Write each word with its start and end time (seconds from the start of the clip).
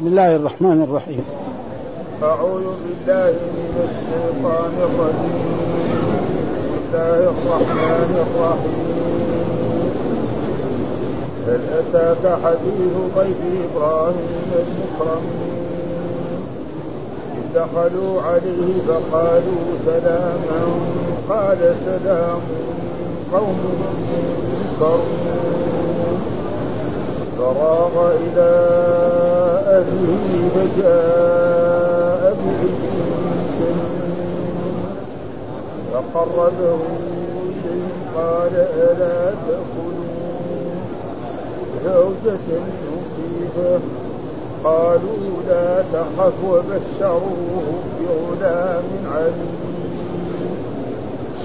بسم 0.00 0.08
الله 0.08 0.36
الرحمن 0.36 0.82
الرحيم. 0.82 1.24
أعوذ 2.22 2.60
بالله 2.60 3.32
من 3.32 3.88
الشيطان 3.88 4.72
الرجيم. 4.78 5.44
بسم 6.64 6.94
الله 6.94 7.18
الرحمن 7.18 8.26
الرحيم. 8.26 9.90
هل 11.46 11.60
أتاك 11.78 12.38
حديث 12.44 12.94
ضيف 13.16 13.40
إبراهيم 13.76 14.50
المكرمين؟ 14.54 15.60
دخلوا 17.54 18.22
عليه 18.22 18.72
فقالوا 18.88 19.64
سلاما. 19.86 20.60
قال 21.28 21.74
سلام. 21.86 22.40
قوم 23.32 23.58
منكرون. 24.80 26.20
فراغ 27.38 28.12
إلى 28.12 28.50
أهله 29.80 30.50
فجاء 30.54 32.36
بعجل 32.44 33.78
فقربه 35.92 36.80
إليهم 37.64 37.90
قال 38.16 38.54
ألا 38.56 39.18
تأكلون 39.46 40.00
زوجة 41.84 42.46
مخيفة 42.90 43.80
قالوا 44.64 45.42
لا 45.48 45.82
تخف 45.92 46.38
وبشروه 46.44 47.66
بغلام 48.00 48.88
عليم 49.14 49.70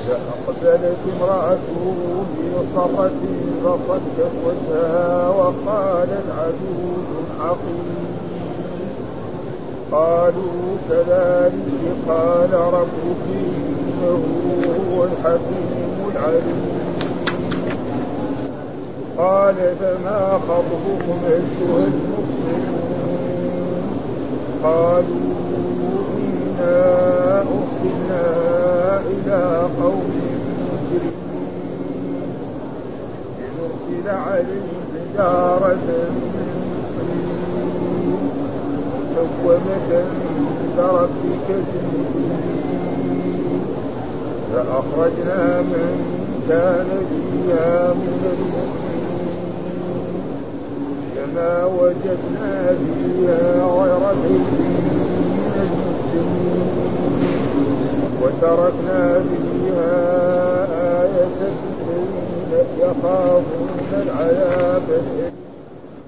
فأقبلت 0.08 1.02
امرأته 1.16 1.96
في 2.36 2.46
صرة 2.76 3.22
فصدت 3.64 4.34
وجهها 4.46 5.30
وقالت 5.30 6.28
عجوز 6.40 7.10
عقيم. 7.40 8.05
قالوا 9.92 10.78
كذلك 10.90 11.82
قال 12.08 12.54
ربك 12.54 13.26
إنه 13.30 14.24
هو 14.92 15.04
الحكيم 15.04 15.96
العليم. 16.16 16.76
قال 19.18 19.56
فما 19.56 20.40
خطبكم 20.48 21.18
أيها 21.28 21.84
المرسلون 21.88 22.76
قالوا 24.64 25.32
إنا 26.18 27.42
أرسلنا 27.42 28.26
إلى 29.12 29.42
قوم 29.82 30.12
مجرمين. 30.72 31.16
لنرسل 33.40 34.08
عليهم 34.10 34.82
حجارة 34.94 35.88
من 36.16 36.35
مسومة 39.16 39.90
عند 39.92 40.80
ربك 40.80 41.50
فأخرجنا 44.54 45.62
من 45.62 46.06
كان 46.50 46.88
فيها 47.10 47.94
من 47.94 48.16
كما 51.16 51.66
وجدنا 51.66 52.76
فيها 52.78 53.66
غير 53.66 54.04
من 54.24 55.54
المسلمين. 55.62 56.66
وتركنا 58.22 59.20
فيها 59.20 59.96
آية 61.04 61.52
يخافون 62.80 63.90
العذاب. 63.94 65.35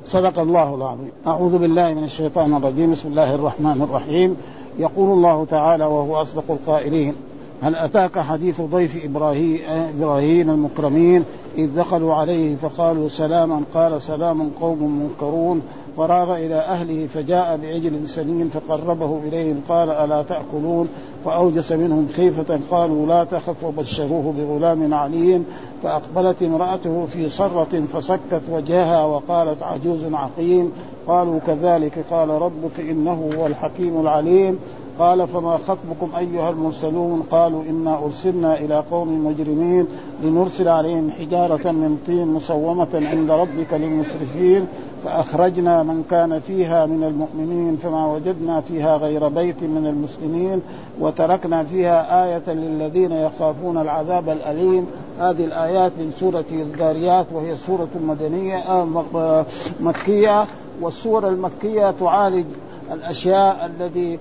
صدق 0.08 0.40
الله 0.40 0.76
العظيم. 0.76 1.12
أعوذ 1.28 1.58
بالله 1.58 1.94
من 1.94 2.04
الشيطان 2.04 2.54
الرجيم. 2.54 2.92
بسم 2.92 3.10
الله 3.10 3.36
الرحمن 3.36 3.82
الرحيم. 3.82 4.38
يقول 4.80 5.18
الله 5.18 5.46
تعالى 5.50 5.86
وهو 5.86 6.22
أصدق 6.22 6.44
القائلين 6.50 7.14
هل 7.62 7.76
أتاك 7.76 8.20
حديث 8.20 8.62
ضيف 8.62 9.06
إبراهيم, 9.06 10.50
المكرمين 10.50 11.24
إذ 11.58 11.76
دخلوا 11.76 12.14
عليه 12.14 12.56
فقالوا 12.56 13.10
سلاما 13.10 13.62
قال 13.74 14.02
سلام 14.02 14.50
قوم 14.62 15.02
منكرون. 15.04 15.62
فراغ 15.98 16.38
إلى 16.38 16.56
أهله 16.56 17.08
فجاء 17.08 17.60
بعجل 17.64 18.10
سمين 18.10 18.50
فقربه 18.50 19.20
إليهم 19.28 19.62
قال 19.70 19.90
ألا 19.90 20.24
تأكلون 20.24 20.88
فأوجس 21.26 21.72
منهم 21.72 22.08
خيفة 22.16 22.60
قالوا 22.72 23.08
لا 23.08 23.24
تخف 23.24 23.64
وبشروه 23.64 24.34
بغلام 24.38 24.94
عليم 24.94 25.46
فأقبلت 25.84 26.44
امرأته 26.44 27.06
في 27.14 27.30
صرة 27.30 27.84
فسكت 27.94 28.42
وجهها 28.52 29.06
وقالت 29.06 29.64
عجوز 29.64 30.14
عقيم 30.14 30.72
قالوا 31.08 31.40
كذلك 31.48 32.06
قال 32.12 32.30
ربك 32.30 32.80
إنه 32.80 33.30
هو 33.38 33.48
الحكيم 33.48 34.02
العليم 34.02 34.60
قال 35.00 35.28
فما 35.28 35.58
خطبكم 35.68 36.10
أيها 36.18 36.50
المرسلون؟ 36.50 37.24
قالوا 37.32 37.64
إنا 37.70 38.00
أرسلنا 38.06 38.58
إلى 38.60 38.84
قوم 38.92 39.26
مجرمين 39.28 39.88
لنرسل 40.24 40.68
عليهم 40.68 41.12
حجارة 41.20 41.72
من 41.72 41.98
طين 42.08 42.28
مسومة 42.28 42.88
عند 42.94 43.32
ربك 43.32 43.74
للمسرفين 43.74 44.68
فأخرجنا 45.04 45.84
من 45.84 46.04
كان 46.10 46.40
فيها 46.40 46.86
من 46.86 47.04
المؤمنين 47.04 47.78
فما 47.78 48.06
وجدنا 48.06 48.62
فيها 48.62 48.98
غير 48.98 49.28
بيت 49.28 49.64
من 49.64 49.86
المسلمين 49.88 50.62
وتركنا 51.00 51.64
فيها 51.64 52.26
آية 52.26 52.54
للذين 52.54 53.12
يخافون 53.12 53.78
العذاب 53.78 54.30
الأليم. 54.30 54.88
هذه 55.20 55.46
الآيات 55.46 55.92
من 56.00 56.14
سورة 56.20 56.46
الذاريات 56.52 57.26
وهي 57.34 57.58
سورة 57.58 57.90
مدنية 58.08 58.58
آه، 58.58 59.46
مكية 59.80 60.46
والسور 60.82 61.28
المكية 61.28 61.92
تعالج 61.92 62.46
الأشياء 62.94 63.66
الذي 63.66 64.20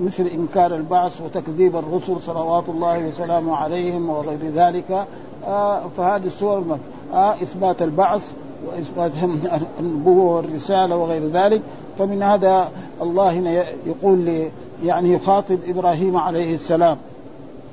مثل 0.00 0.26
إنكار 0.26 0.76
البعث 0.76 1.20
وتكذيب 1.20 1.76
الرسل 1.76 2.22
صلوات 2.22 2.68
الله 2.68 3.08
وسلامه 3.08 3.56
عليهم 3.56 4.10
وغير 4.10 4.38
ذلك 4.54 5.06
آه 5.46 5.80
فهذه 5.96 6.26
السور 6.26 6.78
آه 7.14 7.34
إثبات 7.34 7.82
البعث 7.82 8.32
وإثبات 8.66 9.12
النبوة 9.80 10.36
والرسالة 10.36 10.96
وغير 10.96 11.28
ذلك. 11.28 11.62
فمن 11.98 12.22
هذا 12.22 12.68
الله 13.02 13.32
هنا 13.32 13.64
يقول 13.86 14.18
لي 14.18 14.50
يعني 14.84 15.12
يخاطب 15.12 15.58
إبراهيم 15.68 16.16
عليه 16.16 16.54
السلام. 16.54 16.96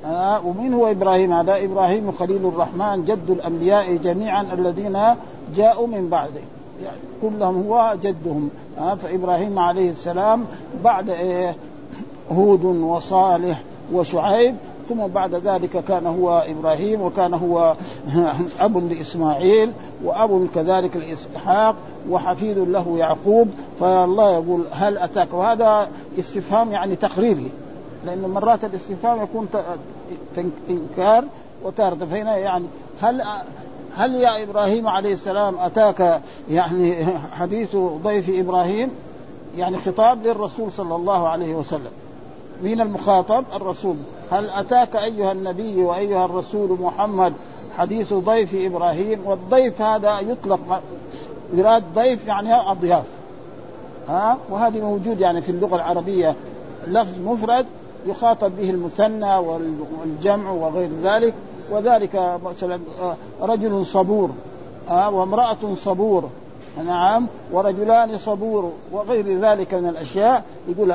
آه 0.06 0.46
ومن 0.46 0.74
هو 0.74 0.90
إبراهيم؟ 0.90 1.32
هذا 1.32 1.64
إبراهيم 1.64 2.12
خليل 2.12 2.46
الرحمن 2.46 3.04
جد 3.04 3.30
الأنبياء 3.30 3.96
جميعا 3.96 4.42
الذين 4.42 4.98
جاءوا 5.56 5.86
من 5.86 6.08
بعده. 6.08 6.40
يعني 6.82 6.98
كلهم 7.22 7.66
هو 7.66 7.96
جدهم. 8.02 8.50
آه 8.78 8.94
فإبراهيم 8.94 9.58
عليه 9.58 9.90
السلام 9.90 10.44
بعد 10.84 11.10
إيه 11.10 11.56
هود 12.32 12.64
وصالح 12.64 13.60
وشعيب 13.92 14.54
ثم 14.88 15.06
بعد 15.06 15.34
ذلك 15.34 15.84
كان 15.84 16.06
هو 16.06 16.44
إبراهيم 16.48 17.02
وكان 17.02 17.34
هو 17.34 17.74
أب 18.60 18.92
لإسماعيل 18.92 19.72
وأب 20.04 20.48
كذلك 20.54 20.96
لإسحاق 20.96 21.76
وحفيد 22.10 22.58
له 22.58 22.94
يعقوب. 22.98 23.48
فالله 23.80 24.32
يقول 24.32 24.64
هل 24.72 24.98
أتاك؟ 24.98 25.34
وهذا 25.34 25.88
استفهام 26.18 26.72
يعني 26.72 26.96
تقريري 26.96 27.50
لأن 28.06 28.30
مرات 28.34 28.64
الاستفهام 28.64 29.22
يكون 29.22 29.48
إنكار 30.70 31.24
وتارة. 31.64 31.94
فهنا 31.94 32.36
يعني 32.36 32.64
هل 33.02 33.22
هل 33.96 34.14
يا 34.14 34.42
إبراهيم 34.42 34.88
عليه 34.88 35.12
السلام 35.12 35.58
أتاك 35.58 36.20
يعني 36.50 37.06
حديث 37.32 37.76
ضيف 37.76 38.30
إبراهيم 38.30 38.90
يعني 39.58 39.76
خطاب 39.78 40.26
للرسول 40.26 40.72
صلى 40.72 40.96
الله 40.96 41.28
عليه 41.28 41.54
وسلم؟ 41.54 41.90
مين 42.62 42.80
المخاطب 42.80 43.44
الرسول. 43.56 43.96
هل 44.30 44.50
أتاك 44.50 44.96
أيها 44.96 45.32
النبي 45.32 45.82
وأيها 45.82 46.24
الرسول 46.24 46.78
محمد 46.80 47.32
حديث 47.78 48.12
ضيف 48.12 48.54
إبراهيم؟ 48.54 49.20
والضيف 49.24 49.82
هذا 49.82 50.20
يطلق 50.20 50.82
يراد 51.54 51.84
ضيف 51.94 52.26
يعني 52.26 52.54
أضياف. 52.54 53.04
ها؟ 54.08 54.38
وهذه 54.50 54.80
موجود 54.80 55.20
يعني 55.20 55.42
في 55.42 55.48
اللغة 55.48 55.76
العربية. 55.76 56.34
لفظ 56.86 57.18
مفرد 57.24 57.66
يخاطب 58.06 58.52
به 58.56 58.70
المثنى 58.70 59.36
والجمع 59.36 60.50
وغير 60.50 60.90
ذلك. 61.04 61.34
وذلك 61.70 62.38
مثلا 62.44 62.78
آه، 63.02 63.16
رجل 63.42 63.86
صبور 63.86 64.30
آه، 64.90 65.10
وامرأة 65.10 65.74
صبور 65.84 66.30
نعم 66.86 67.26
ورجلان 67.52 68.18
صبور 68.18 68.72
وغير 68.92 69.38
ذلك 69.40 69.74
من 69.74 69.88
الأشياء 69.88 70.44
يقول 70.68 70.94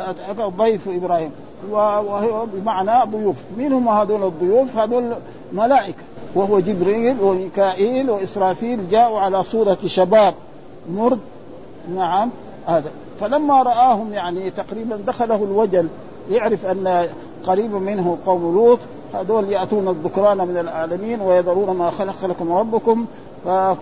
ضيف 0.58 0.88
إبراهيم. 0.88 1.32
وهو 1.72 2.46
بمعنى 2.54 3.12
ضيوف. 3.12 3.36
من 3.58 3.74
هم 3.74 3.90
هذول 3.90 4.24
الضيوف 4.24 4.78
هذول 4.78 5.14
ملائكة. 5.54 5.98
وهو 6.36 6.60
جبريل 6.60 7.22
وميكائيل 7.22 8.10
وإسرافيل 8.10 8.90
جاءوا 8.90 9.20
على 9.20 9.44
صورة 9.44 9.78
شباب 9.86 10.34
مرد 10.94 11.20
نعم 11.96 12.30
هذا. 12.68 12.92
فلما 13.20 13.64
رآهم 13.64 14.14
يعني 14.14 14.50
تقريبا 14.50 14.96
دخله 15.08 15.36
الوجل 15.36 15.88
يعرف 16.32 16.66
أن 16.66 17.10
قريب 17.48 17.72
منه 17.72 18.18
قوم 18.26 18.56
لوط 18.56 18.80
هذول 19.14 19.52
يأتون 19.52 19.88
الذكران 19.88 20.38
من 20.38 20.58
العالمين 20.58 21.22
ويذرون 21.22 21.78
ما 21.78 21.92
خلق 21.92 22.26
لكم 22.26 22.54
ربكم 22.54 23.06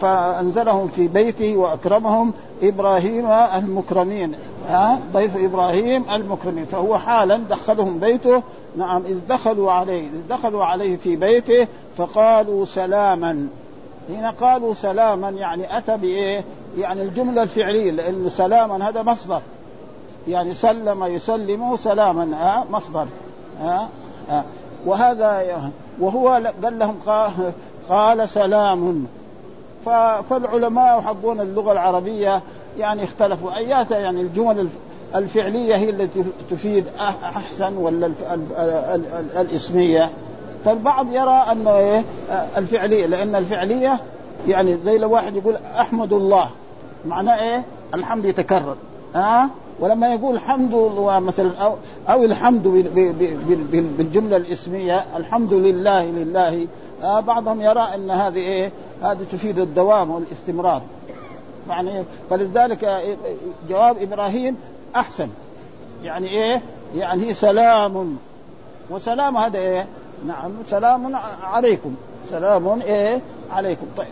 فأنزلهم 0.01 0.87
في 0.87 1.07
بيته 1.07 1.57
وأكرمهم 1.57 2.33
إبراهيم 2.63 3.31
المكرمين. 3.31 4.35
ها؟ 4.67 4.99
ضيف 5.13 5.37
إبراهيم 5.37 6.05
المكرمين. 6.11 6.65
فهو 6.65 6.97
حالا 6.97 7.37
دخلهم 7.49 7.99
بيته. 7.99 8.43
نعم 8.77 9.01
إذ 9.05 9.17
دخلوا 9.29 9.71
عليه 9.71 10.01
إذ 10.01 10.27
دخلوا 10.29 10.65
عليه 10.65 10.97
في 10.97 11.15
بيته 11.15 11.67
فقالوا 11.97 12.65
سلاما. 12.65 13.47
هنا 14.09 14.29
قالوا 14.29 14.73
سلاما 14.73 15.29
يعني 15.29 15.77
أتى 15.77 15.97
بإيه؟ 15.97 16.43
يعني 16.77 17.01
الجملة 17.01 17.43
الفعلية 17.43 17.91
لأنه 17.91 18.29
سلاما 18.29 18.89
هذا 18.89 19.03
مصدر. 19.03 19.41
يعني 20.27 20.53
سلم 20.53 21.03
يسلم 21.03 21.77
سلاما 21.77 22.37
ها؟ 22.37 22.65
مصدر. 22.71 23.07
ها, 23.61 23.89
ها؟ 24.29 24.43
وهذا 24.85 25.71
وهو 25.99 26.29
قال 26.63 26.79
لهم 26.79 26.95
قال 27.89 28.29
سلام. 28.29 29.07
فالعلماء 30.29 30.99
يحبون 30.99 31.41
اللغة 31.41 31.71
العربية 31.71 32.41
يعني 32.79 33.03
اختلفوا. 33.03 33.57
ايات 33.57 33.91
يعني 33.91 34.21
الجمل 34.21 34.67
الفعلية 35.15 35.75
هي 35.75 35.89
التي 35.89 36.23
تفيد 36.49 36.85
أحسن 36.99 37.77
ولا 37.77 38.11
الإسمية. 39.35 40.09
فالبعض 40.65 41.11
يرى 41.11 41.45
انه 41.51 41.77
إيه 41.77 42.03
الفعلية 42.57 43.05
لأن 43.05 43.35
الفعلية 43.35 43.99
يعني 44.47 44.77
زي 44.77 44.97
لو 44.97 45.11
واحد 45.11 45.35
يقول 45.35 45.57
أحمد 45.79 46.13
الله. 46.13 46.49
معناه 47.05 47.41
إيه؟ 47.43 47.63
الحمد 47.93 48.25
يتكرر. 48.25 48.75
ها؟ 49.15 49.43
أه؟ 49.43 49.49
ولما 49.79 50.13
يقول 50.13 50.35
الحمد 50.35 50.73
مثلا 51.07 51.57
أو 51.57 51.75
أو 52.09 52.23
الحمد 52.23 52.67
بالجملة 53.97 54.37
الإسمية 54.37 55.05
الحمد 55.17 55.53
لله 55.53 56.05
لله 56.05 56.67
آه 57.03 57.19
بعضهم 57.19 57.61
يرى 57.61 57.87
إن 57.95 58.11
هذه 58.11 58.37
إيه؟ 58.37 58.71
هذه 59.03 59.25
تفيد 59.31 59.59
الدوام 59.59 60.11
والاستمرار 60.11 60.81
يعني 61.69 62.03
فلذلك 62.29 63.03
جواب 63.69 63.97
إبراهيم 64.01 64.55
أحسن 64.95 65.27
يعني 66.03 66.27
إيه؟ 66.27 66.61
يعني 66.95 67.33
سلام 67.33 68.17
وسلام 68.89 69.37
هذا 69.37 69.57
إيه؟ 69.57 69.87
نعم 70.27 70.51
سلام 70.69 71.15
عليكم 71.43 71.95
سلام 72.29 72.81
إيه؟ 72.81 73.21
عليكم 73.51 73.85
طيب 73.97 74.07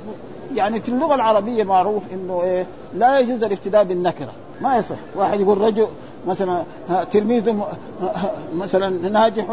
يعني 0.55 0.81
في 0.81 0.89
اللغة 0.89 1.15
العربية 1.15 1.63
معروف 1.63 2.03
إنه 2.13 2.41
إيه؟ 2.43 2.65
لا 2.93 3.19
يجوز 3.19 3.43
الابتداء 3.43 3.83
بالنكرة 3.83 4.31
ما 4.61 4.77
يصح. 4.77 4.95
واحد 5.15 5.39
يقول 5.39 5.61
رجل 5.61 5.87
مثلا 6.27 6.63
تلميذ 7.13 7.53
مثلا 8.55 9.09
ناجح؟ 9.09 9.45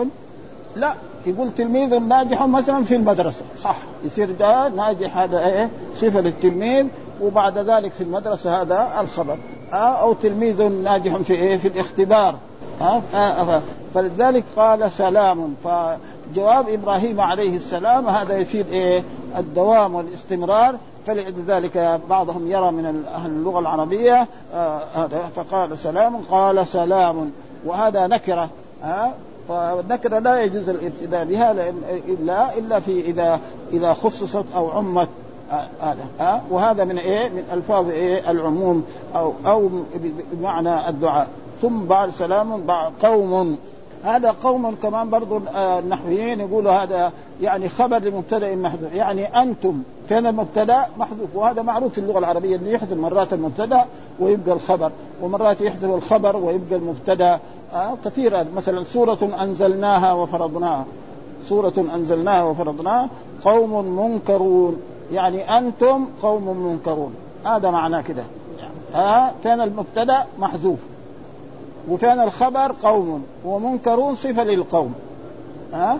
لا. 0.76 0.94
يقول 1.26 1.50
تلميذ 1.58 1.98
ناجح 1.98 2.42
مثلا 2.46 2.84
في 2.84 2.96
المدرسة. 2.96 3.42
صح. 3.56 3.76
يصير 4.04 4.30
ده 4.30 4.68
ناجح 4.68 5.18
هذا 5.18 5.46
إيه؟ 5.46 5.70
صفة 5.96 6.20
للتلميذ. 6.20 6.86
وبعد 7.22 7.58
ذلك 7.58 7.92
في 7.92 8.04
المدرسة 8.04 8.62
هذا 8.62 9.00
الخبر. 9.00 9.38
أو 9.72 10.12
تلميذ 10.12 10.62
ناجح 10.62 11.16
في 11.16 11.34
إيه؟ 11.34 11.56
في 11.56 11.68
الاختبار. 11.68 12.34
فلذلك 13.94 14.44
قال 14.56 14.92
سلام. 14.92 15.54
فجواب 15.64 16.68
إبراهيم 16.68 17.20
عليه 17.20 17.56
السلام 17.56 18.08
هذا 18.08 18.38
يفيد 18.38 18.66
إيه؟ 18.68 19.02
الدوام 19.38 19.94
والاستمرار. 19.94 20.74
فلذلك 21.06 22.00
بعضهم 22.10 22.50
يرى 22.50 22.70
من 22.70 23.04
أهل 23.14 23.30
اللغة 23.30 23.58
العربية 23.58 24.26
هذا 24.94 25.30
فقال 25.36 25.78
سلام 25.78 26.16
قال 26.30 26.68
سلام. 26.68 27.32
وهذا 27.66 28.06
نكرة 28.06 28.48
ها؟ 28.82 29.12
فالنكرة 29.48 30.18
لا 30.18 30.42
يجوز 30.42 30.68
الابتداء 30.68 31.24
بها 31.24 31.52
إلا 32.08 32.58
إلا 32.58 32.80
في 32.80 33.00
إذا 33.00 33.40
إذا 33.72 33.92
خصصت 33.92 34.44
أو 34.56 34.70
عمت 34.70 35.08
هذا 35.80 36.04
ها؟ 36.20 36.42
وهذا 36.50 36.84
من 36.84 36.98
إيه؟ 36.98 37.28
من 37.28 37.44
ألفاظ 37.52 37.88
إيه؟ 37.88 38.30
العموم 38.30 38.84
أو 39.16 39.32
أو 39.46 39.68
بمعنى 40.32 40.88
الدعاء. 40.88 41.28
ثم 41.62 41.84
بعد 41.84 42.10
سلام 42.10 42.62
بعد 42.62 42.92
قوم. 43.02 43.58
هذا 44.04 44.30
قوم 44.30 44.74
كمان 44.74 45.10
برضو 45.10 45.40
النحويين 45.56 46.40
يقولوا 46.40 46.72
هذا 46.72 47.12
يعني 47.42 47.68
خبر 47.68 47.98
لمبتدا 47.98 48.56
محذوف 48.56 48.92
يعني 48.94 49.42
أنتم 49.42 49.82
كان 50.10 50.26
المبتدأ؟ 50.26 50.86
محذوف. 50.98 51.28
وهذا 51.34 51.62
معروف 51.62 51.92
في 51.92 51.98
اللغة 51.98 52.18
العربية 52.18 52.56
إنه 52.56 52.68
يحذف 52.68 52.92
مرات 52.92 53.32
المبتدأ 53.32 53.84
ويبقى 54.20 54.52
الخبر 54.54 54.90
ومرات 55.22 55.60
يحذف 55.60 55.84
الخبر 55.84 56.36
ويبقى 56.36 56.76
المبتدأ. 56.76 57.40
آه 57.74 57.94
كثيرا 58.04 58.46
مثلا 58.56 58.84
سورة 58.84 59.30
أنزلناها 59.40 60.12
وفرضناها. 60.12 60.84
سورة 61.48 61.86
أنزلناها 61.94 62.44
وفرضناها. 62.44 63.08
قوم 63.44 63.98
منكرون. 63.98 64.76
يعني 65.12 65.58
أنتم 65.58 66.06
قوم 66.22 66.56
منكرون. 66.66 67.14
هذا 67.44 67.70
معناه 67.70 68.00
كده. 68.00 68.22
ها 68.94 69.28
آه 69.28 69.32
كان 69.44 69.60
المبتدأ؟ 69.60 70.24
محذوف. 70.38 70.78
وكان 71.90 72.20
الخبر 72.20 72.74
قوم 72.82 73.24
ومنكرون 73.44 74.14
صفة 74.14 74.44
للقوم. 74.44 74.94
ها؟ 75.72 75.98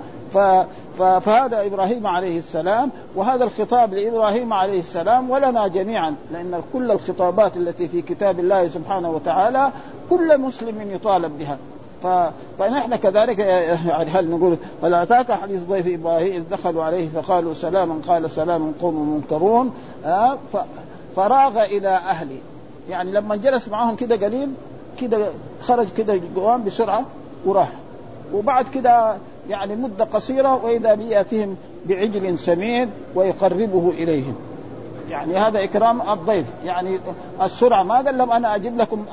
فهذا 0.98 1.66
إبراهيم 1.66 2.06
عليه 2.06 2.38
السلام 2.38 2.90
وهذا 3.14 3.44
الخطاب 3.44 3.94
لإبراهيم 3.94 4.52
عليه 4.52 4.80
السلام 4.80 5.30
ولنا 5.30 5.68
جميعا 5.68 6.14
لأن 6.32 6.62
كل 6.72 6.90
الخطابات 6.90 7.56
التي 7.56 7.88
في 7.88 8.02
كتاب 8.02 8.40
الله 8.40 8.68
سبحانه 8.68 9.10
وتعالى 9.10 9.70
كل 10.10 10.38
مسلم 10.40 10.90
يطالب 10.90 11.38
بها. 11.38 11.56
ف... 12.02 12.32
فنحن 12.58 12.96
كذلك 12.96 13.38
يعني 13.38 14.10
هل 14.10 14.30
نقول 14.30 14.56
فلا 14.82 15.02
أتاك 15.02 15.32
حديث 15.32 15.60
ضيف 15.68 15.86
إبراهيم 16.00 16.34
إذ 16.34 16.42
دخلوا 16.50 16.84
عليه 16.84 17.08
فقالوا 17.08 17.54
سلاما 17.54 18.00
قال 18.08 18.30
سلام 18.30 18.72
قوم 18.82 19.14
منكرون. 19.14 19.74
فراغ 21.16 21.64
إلى 21.64 21.88
أهله. 21.88 22.38
يعني 22.90 23.12
لما 23.12 23.36
جلس 23.36 23.68
معهم 23.68 23.96
كده 23.96 24.26
قليل 24.26 24.48
كده 25.00 25.26
خرج 25.62 25.86
كده 25.96 26.20
قوام 26.36 26.64
بسرعة 26.64 27.04
وراح. 27.46 27.68
وبعد 28.34 28.68
كده 28.68 29.14
يعني 29.48 29.76
مدة 29.76 30.04
قصيرة 30.04 30.64
وإذا 30.64 30.94
بيأتيهم 30.94 31.56
بعجل 31.86 32.38
سمين 32.38 32.90
ويقربه 33.14 33.92
إليهم. 33.98 34.34
يعني 35.10 35.36
هذا 35.36 35.64
إكرام 35.64 36.02
الضيف. 36.12 36.46
يعني 36.64 36.98
السرعة 37.42 37.82
ما 37.82 37.94
قال 37.94 38.18
لهم 38.18 38.30
أنا 38.30 38.54
أجيب 38.54 38.78
لكم 38.78 39.04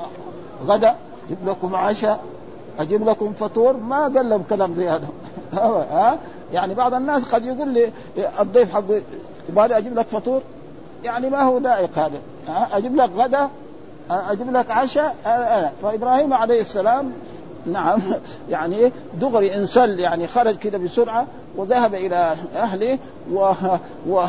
غدا 0.66 0.94
أجيب 1.26 1.48
لكم 1.48 1.74
عشاء 1.74 2.20
أجيب 2.78 3.08
لكم 3.08 3.32
فطور. 3.32 3.76
ما 3.76 4.02
قال 4.02 4.30
لهم 4.30 4.42
كلام 4.50 4.74
زي 4.74 4.88
هذا. 4.88 5.08
ها؟ 5.52 6.18
يعني 6.52 6.74
بعض 6.74 6.94
الناس 6.94 7.24
قد 7.24 7.44
يقول 7.44 7.68
لي 7.68 7.90
الضيف 8.40 8.72
حقه 8.72 9.02
يبغى 9.48 9.78
أجيب 9.78 9.98
لك 9.98 10.06
فطور؟ 10.06 10.40
يعني 11.04 11.30
ما 11.30 11.42
هو 11.42 11.58
لائق 11.58 11.98
هذا 11.98 12.20
أجيب 12.72 12.96
لك 12.96 13.10
غدا 13.16 13.48
أجيب 14.10 14.56
لك 14.56 14.70
عشاء 14.70 15.16
فإبراهيم 15.82 16.34
عليه 16.34 16.60
السلام 16.60 17.12
نعم 17.66 18.02
يعني 18.50 18.92
دغري 19.20 19.54
انسل 19.56 20.00
يعني 20.00 20.26
خرج 20.26 20.56
كده 20.56 20.78
بسرعة 20.78 21.26
وذهب 21.56 21.94
إلى 21.94 22.34
أهله 22.56 22.98
و, 23.32 23.52
و 24.08 24.24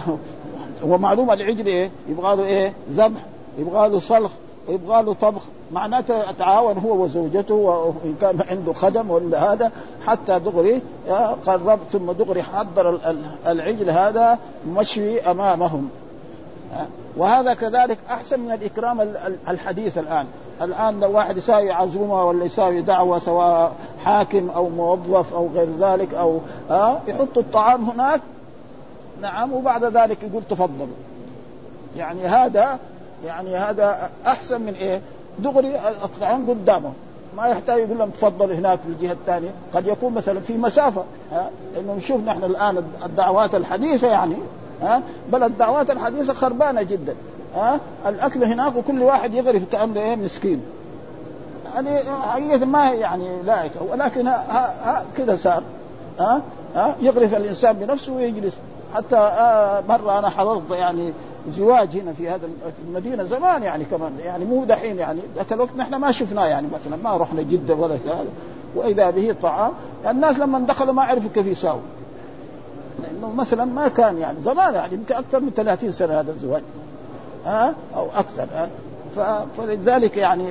ومعلوم 0.83 1.31
العجل 1.31 1.65
إيه؟ 1.65 1.91
يبغى 2.09 2.35
له 2.35 2.43
إيه؟ 2.43 2.73
ذبح 2.91 3.21
يبغى 3.59 3.89
له 3.89 3.99
صلخ 3.99 4.31
ويبغى 4.67 5.03
له 5.03 5.13
طبخ 5.13 5.41
معناته 5.71 6.31
تعاون 6.31 6.77
هو 6.77 7.03
وزوجته 7.03 7.55
وإن 7.55 8.15
كان 8.21 8.39
عنده 8.49 8.73
خدم 8.73 9.11
ولا 9.11 9.53
هذا 9.53 9.71
حتى 10.07 10.39
دغري 10.39 10.81
قرب 11.45 11.79
ثم 11.91 12.11
دغري 12.11 12.43
حضر 12.43 12.99
العجل 13.47 13.89
هذا 13.89 14.39
مشوي 14.67 15.21
أمامهم 15.21 15.89
وهذا 17.17 17.53
كذلك 17.53 17.97
أحسن 18.09 18.39
من 18.39 18.51
الإكرام 18.51 19.13
الحديث 19.47 19.97
الآن. 19.97 20.25
الآن 20.61 20.99
لو 20.99 21.11
واحد 21.11 21.37
يساوي 21.37 21.71
عزومة 21.71 22.25
ولا 22.25 22.45
يساوي 22.45 22.81
دعوة 22.81 23.19
سواء 23.19 23.73
حاكم 24.03 24.49
أو 24.49 24.69
موظف 24.69 25.33
أو 25.33 25.49
غير 25.55 25.67
ذلك 25.79 26.13
أو 26.13 26.39
ها 26.69 27.01
يحط 27.07 27.37
الطعام 27.37 27.89
هناك. 27.89 28.21
نعم 29.21 29.53
وبعد 29.53 29.83
ذلك 29.83 30.23
يقول 30.23 30.43
تفضلوا. 30.49 30.95
يعني 31.97 32.21
هذا 32.21 32.79
يعني 33.25 33.55
هذا 33.55 34.09
أحسن 34.25 34.61
من 34.61 34.73
إيه؟ 34.73 35.01
دغري 35.39 35.75
الطعام 36.03 36.49
قدامه. 36.49 36.91
ما 37.37 37.47
يحتاج 37.47 37.79
يقول 37.79 37.97
لهم 37.97 38.09
تفضلوا 38.09 38.55
هناك 38.55 38.79
في 38.79 38.87
الجهة 38.87 39.11
الثانية. 39.11 39.51
قد 39.73 39.87
يكون 39.87 40.13
مثلا 40.13 40.39
في 40.39 40.57
مسافة 40.57 41.03
ها 41.31 41.49
لأنه 41.75 41.93
نشوف 41.93 42.21
نحن 42.21 42.43
الآن 42.43 42.83
الدعوات 43.05 43.55
الحديثة 43.55 44.07
يعني. 44.07 44.35
ها؟ 44.81 45.01
بل 45.31 45.43
الدعوات 45.43 45.89
الحديثة 45.89 46.33
خربانة 46.33 46.81
جدا 46.81 47.15
ها؟ 47.55 47.79
الأكل 48.07 48.43
هناك 48.43 48.75
وكل 48.75 49.01
واحد 49.01 49.33
يغرف 49.33 49.63
كأنه 49.71 50.01
إيه 50.01 50.15
مسكين. 50.15 50.61
يعني 51.75 51.99
حقيقة 52.21 52.65
ما 52.65 52.89
هي 52.89 52.99
يعني 52.99 53.27
لائقه 53.45 53.83
ولكن 53.91 54.31
كذا 55.17 55.35
صار 55.35 55.63
ها؟ 56.19 56.41
ها؟ 56.75 56.95
يغرف 57.01 57.35
الإنسان 57.35 57.73
بنفسه 57.73 58.13
ويجلس. 58.13 58.53
حتى 58.95 59.15
آه 59.15 59.83
مرة 59.89 60.19
أنا 60.19 60.29
حضرت 60.29 60.71
يعني 60.71 61.13
زواج 61.57 61.97
هنا 61.97 62.13
في 62.13 62.29
هذا 62.29 62.49
المدينة 62.87 63.23
زمان 63.23 63.63
يعني 63.63 63.83
كمان 63.83 64.11
يعني 64.25 64.45
مو 64.45 64.63
دحين 64.63 64.99
يعني 64.99 65.19
ذاك 65.35 65.53
الوقت 65.53 65.69
نحن 65.77 65.95
ما 65.95 66.11
شفناه 66.11 66.45
يعني 66.45 66.67
مثلا 66.67 66.97
ما 67.03 67.17
رحنا 67.17 67.41
جدة 67.41 67.75
ولا 67.75 67.93
هذا 67.93 68.25
وإذا 68.75 69.09
به 69.09 69.35
طعام 69.41 69.71
الناس 70.09 70.37
لما 70.39 70.59
دخلوا 70.59 70.93
ما 70.93 71.03
عرفوا 71.03 71.29
كيف 71.33 71.47
يساووا. 71.47 71.81
لأنه 73.03 73.33
مثلا 73.35 73.65
ما 73.65 73.87
كان 73.87 74.17
يعني 74.17 74.37
زمان 74.45 74.73
يعني 74.73 74.93
يمكن 74.93 75.15
أكثر 75.15 75.39
من 75.39 75.51
30 75.55 75.91
سنة 75.91 76.19
هذا 76.19 76.31
الزواج. 76.31 76.61
ها؟ 77.45 77.73
أو 77.95 78.07
أكثر 78.15 78.47
ها؟ 78.55 78.69
فلذلك 79.57 80.17
يعني 80.17 80.45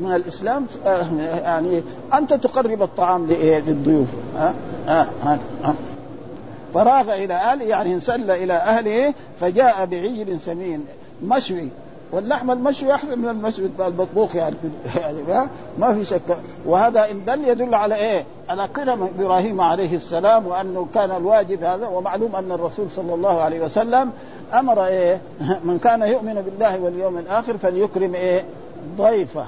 من 0.00 0.14
الإسلام 0.14 0.66
آه، 0.86 1.06
يعني 1.44 1.82
أنت 2.14 2.34
تقرب 2.34 2.82
الطعام 2.82 3.26
للضيوف 3.30 4.08
ها؟ 4.36 4.54
ها؟ 4.86 5.08
ها؟ 5.64 5.74
فراغ 6.74 7.14
إلى 7.14 7.34
أهله 7.34 7.64
يعني 7.64 7.94
انسل 7.94 8.30
إلى 8.30 8.52
أهله 8.52 9.14
فجاء 9.40 9.86
بعجل 9.86 10.38
سمين 10.46 10.84
مشوي. 11.24 11.68
واللحم 12.12 12.50
المشوي 12.50 12.94
أحسن 12.94 13.18
من 13.18 13.28
المشوي 13.28 13.70
المطبوخ 13.80 14.36
يعني 14.36 14.56
يعني 14.96 15.48
ما 15.78 15.94
في 15.94 16.04
شك 16.04 16.38
وهذا 16.66 17.10
إن 17.10 17.24
دل 17.24 17.48
يدل 17.48 17.74
على 17.74 17.94
إيه؟ 17.94 18.24
على 18.48 18.68
كرم 18.76 19.08
إبراهيم 19.18 19.60
عليه 19.60 19.96
السلام 19.96 20.46
وأنه 20.46 20.86
كان 20.94 21.10
الواجب 21.10 21.62
هذا 21.62 21.86
ومعلوم 21.86 22.36
أن 22.36 22.52
الرسول 22.52 22.90
صلى 22.90 23.14
الله 23.14 23.40
عليه 23.40 23.60
وسلم 23.60 24.10
أمر 24.54 24.86
إيه؟ 24.86 25.20
من 25.68 25.78
كان 25.78 26.02
يؤمن 26.02 26.34
بالله 26.34 26.80
واليوم 26.80 27.18
الآخر 27.18 27.58
فليكرم 27.58 28.14
إيه؟ 28.14 28.44
ضيفه 28.98 29.44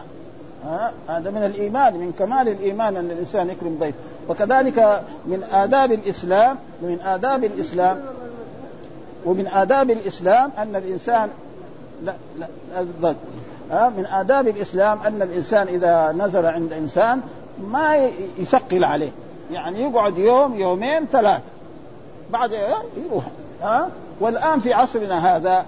هذا 1.09 1.31
من 1.31 1.45
الإيمان 1.45 1.95
من 1.95 2.13
كمال 2.19 2.49
الإيمان 2.49 2.97
أن 2.97 3.11
الإنسان 3.11 3.51
يكرم 3.51 3.77
ضيفه 3.81 3.99
وكذلك 4.29 5.03
من 5.27 5.43
آداب 5.53 5.93
الإسلام 5.93 6.57
من 6.83 6.99
آداب 7.05 7.45
الإسلام 7.45 8.01
ومن 9.25 9.47
آداب 9.47 9.91
الإسلام 9.91 10.51
أن 10.59 10.77
الإنسان 10.77 11.29
لا 12.05 12.15
لا, 12.39 12.47
لا 13.01 13.89
من 13.89 14.07
آداب 14.07 14.49
الإسلام 14.49 14.99
أن 15.01 15.23
الإنسان 15.23 15.67
إذا 15.67 16.13
نزل 16.13 16.47
عند 16.47 16.73
إنسان 16.73 17.21
ما 17.73 17.97
يثقل 18.39 18.85
عليه. 18.85 19.11
يعني 19.53 19.83
يقعد 19.83 20.19
يوم 20.19 20.55
يومين 20.55 21.07
ثلاثة 21.13 21.43
بعد 22.33 22.51
يروح. 23.05 23.25
ها 23.63 23.89
والآن 24.21 24.61
في 24.61 24.73
عصرنا 24.73 25.37
هذا 25.37 25.65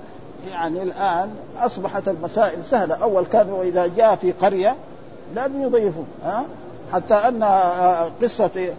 يعني 0.51 0.83
الآن 0.83 1.31
أصبحت 1.59 2.09
المسائل 2.09 2.65
سهلة. 2.65 2.95
أول 2.95 3.25
كانوا 3.25 3.65
إذا 3.65 3.87
جاء 3.97 4.15
في 4.15 4.33
قرية 4.33 4.77
لازم 5.35 5.63
يضيفوا 5.63 6.05
ها 6.25 6.45
حتى 6.93 7.15
أن 7.15 7.45
قصة 8.23 8.75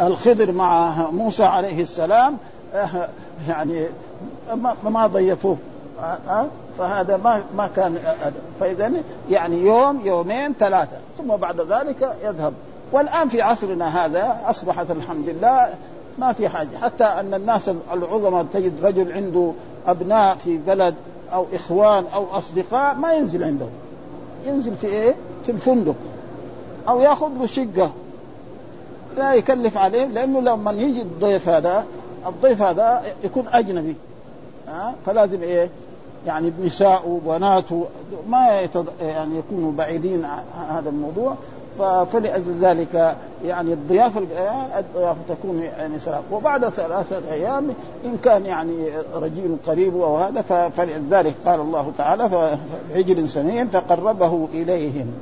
الخضر 0.00 0.52
مع 0.52 0.94
موسى 1.10 1.44
عليه 1.44 1.82
السلام 1.82 2.36
يعني 3.48 3.86
ما 4.84 5.06
ضيفوه. 5.06 5.56
فهذا 6.78 7.16
ما 7.16 7.42
ما 7.56 7.68
كان 7.76 7.98
فاذا 8.60 8.92
يعني 9.30 9.62
يوم 9.62 10.00
يومين 10.06 10.52
ثلاثة. 10.52 10.96
ثم 11.18 11.36
بعد 11.36 11.60
ذلك 11.60 12.16
يذهب. 12.24 12.52
والآن 12.92 13.28
في 13.28 13.42
عصرنا 13.42 14.04
هذا 14.04 14.40
أصبحت 14.44 14.90
الحمد 14.90 15.28
لله 15.28 15.74
ما 16.18 16.32
في 16.32 16.48
حاجة. 16.48 16.76
حتى 16.82 17.04
أن 17.04 17.34
الناس 17.34 17.70
العظماء 17.92 18.46
تجد 18.54 18.84
رجل 18.84 19.12
عنده 19.12 19.52
أبناء 19.86 20.34
في 20.34 20.56
بلد 20.56 20.94
أو 21.32 21.46
إخوان 21.54 22.04
أو 22.14 22.26
أصدقاء 22.38 22.94
ما 22.94 23.12
ينزل 23.12 23.44
عندهم. 23.44 23.70
ينزل 24.46 24.76
في 24.76 24.86
إيه؟ 24.86 25.14
في 25.46 25.52
الفندق. 25.52 25.94
أو 26.88 27.00
يأخذ 27.00 27.28
له 27.28 27.46
شقه 27.46 27.90
لا 29.16 29.34
يكلف 29.34 29.76
عليه 29.76 30.06
لأنه 30.06 30.40
لما 30.40 30.72
يجي 30.72 31.02
الضيف 31.02 31.48
هذا 31.48 31.84
الضيف 32.26 32.62
هذا 32.62 33.02
يكون 33.24 33.44
أجنبي. 33.48 33.96
ها؟ 34.68 34.94
فلازم 35.06 35.42
إيه؟ 35.42 35.70
يعني 36.26 36.52
نساء 36.64 37.08
وبناته 37.08 37.86
ما 38.28 38.60
يتض... 38.60 38.86
يعني 39.02 39.38
يكونوا 39.38 39.72
بعيدين 39.72 40.24
عن 40.24 40.76
هذا 40.76 40.88
الموضوع 40.90 41.36
فلذلك 42.12 43.16
يعني 43.44 43.72
الضيافة 43.72 44.20
الضيافة 44.78 45.18
تكون 45.28 45.62
يعني 45.62 46.00
سلام 46.00 46.22
وبعد 46.32 46.68
ثلاثة 46.68 47.32
أيام 47.32 47.70
إن 48.04 48.16
كان 48.24 48.46
يعني 48.46 48.88
رجل 49.14 49.56
قريب 49.66 49.96
أو 49.96 50.16
هذا 50.16 50.42
فلذلك 50.68 51.34
قال 51.46 51.60
الله 51.60 51.92
تعالى 51.98 52.28
فعجل 52.28 53.28
سمين 53.28 53.68
فقربه 53.68 54.48
إليهم. 54.52 55.12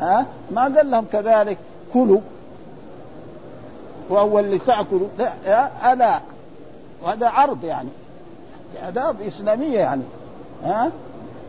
ها؟ 0.00 0.26
ما 0.50 0.62
قال 0.62 0.90
لهم 0.90 1.04
كذلك؟ 1.12 1.58
كلوا. 1.94 2.20
واول 4.10 4.50
لتاكلوا 4.50 5.08
لا 5.18 5.92
ألا. 5.92 6.20
وهذا 7.02 7.28
عرض 7.28 7.64
يعني. 7.64 7.88
آداب 8.82 9.16
إسلامية 9.28 9.78
يعني. 9.78 10.02
ها؟ 10.64 10.90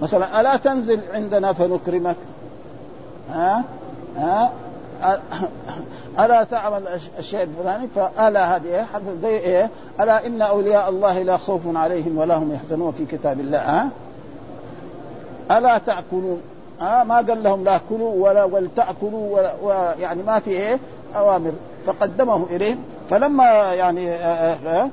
مثلا 0.01 0.41
ألا 0.41 0.57
تنزل 0.57 0.99
عندنا 1.13 1.53
فنكرمك؟ 1.53 2.15
ها؟ 3.33 3.63
ها؟ 4.17 4.51
ألا 6.19 6.43
تعمل 6.43 6.83
الشيء 7.19 7.43
الفلاني؟ 7.43 7.87
فألا 7.95 8.55
هذه 8.55 8.65
إيه؟ 8.65 8.83
حرف 8.83 9.03
زي 9.21 9.37
إيه؟ 9.37 9.69
ألا 9.99 10.27
إن 10.27 10.41
أولياء 10.41 10.89
الله 10.89 11.21
لا 11.23 11.37
خوف 11.37 11.61
عليهم 11.75 12.17
ولا 12.17 12.35
هم 12.37 12.53
يحزنون 12.53 12.91
في 12.91 13.05
كتاب 13.05 13.39
الله. 13.39 13.57
ها؟ 13.57 13.89
ألا 15.51 15.77
تأكلون 15.77 16.41
ها؟ 16.81 17.03
ما 17.03 17.15
قال 17.15 17.43
لهم 17.43 17.63
لا 17.63 17.79
كلوا 17.89 18.29
ولا 18.29 18.43
ولتأكلوا 18.43 19.35
ولا, 19.35 19.53
ولا 19.61 19.95
يعني 19.99 20.23
ما 20.23 20.39
في 20.39 20.49
إيه؟ 20.49 20.79
أوامر. 21.15 21.51
فقدمه 21.85 22.45
إليهم. 22.49 22.77
فلما 23.09 23.73
يعني 23.73 24.09
آآ 24.09 24.57
آآ 24.65 24.89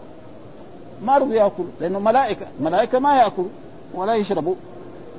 ما 1.05 1.19
رضوا 1.19 1.35
يأكلوا 1.35 1.69
لأنه 1.81 1.99
ملائكة 1.99 2.47
ملائكة 2.61 2.99
ما 2.99 3.17
يأكلوا. 3.17 3.49
ولا 3.95 4.15
يشربوا. 4.15 4.55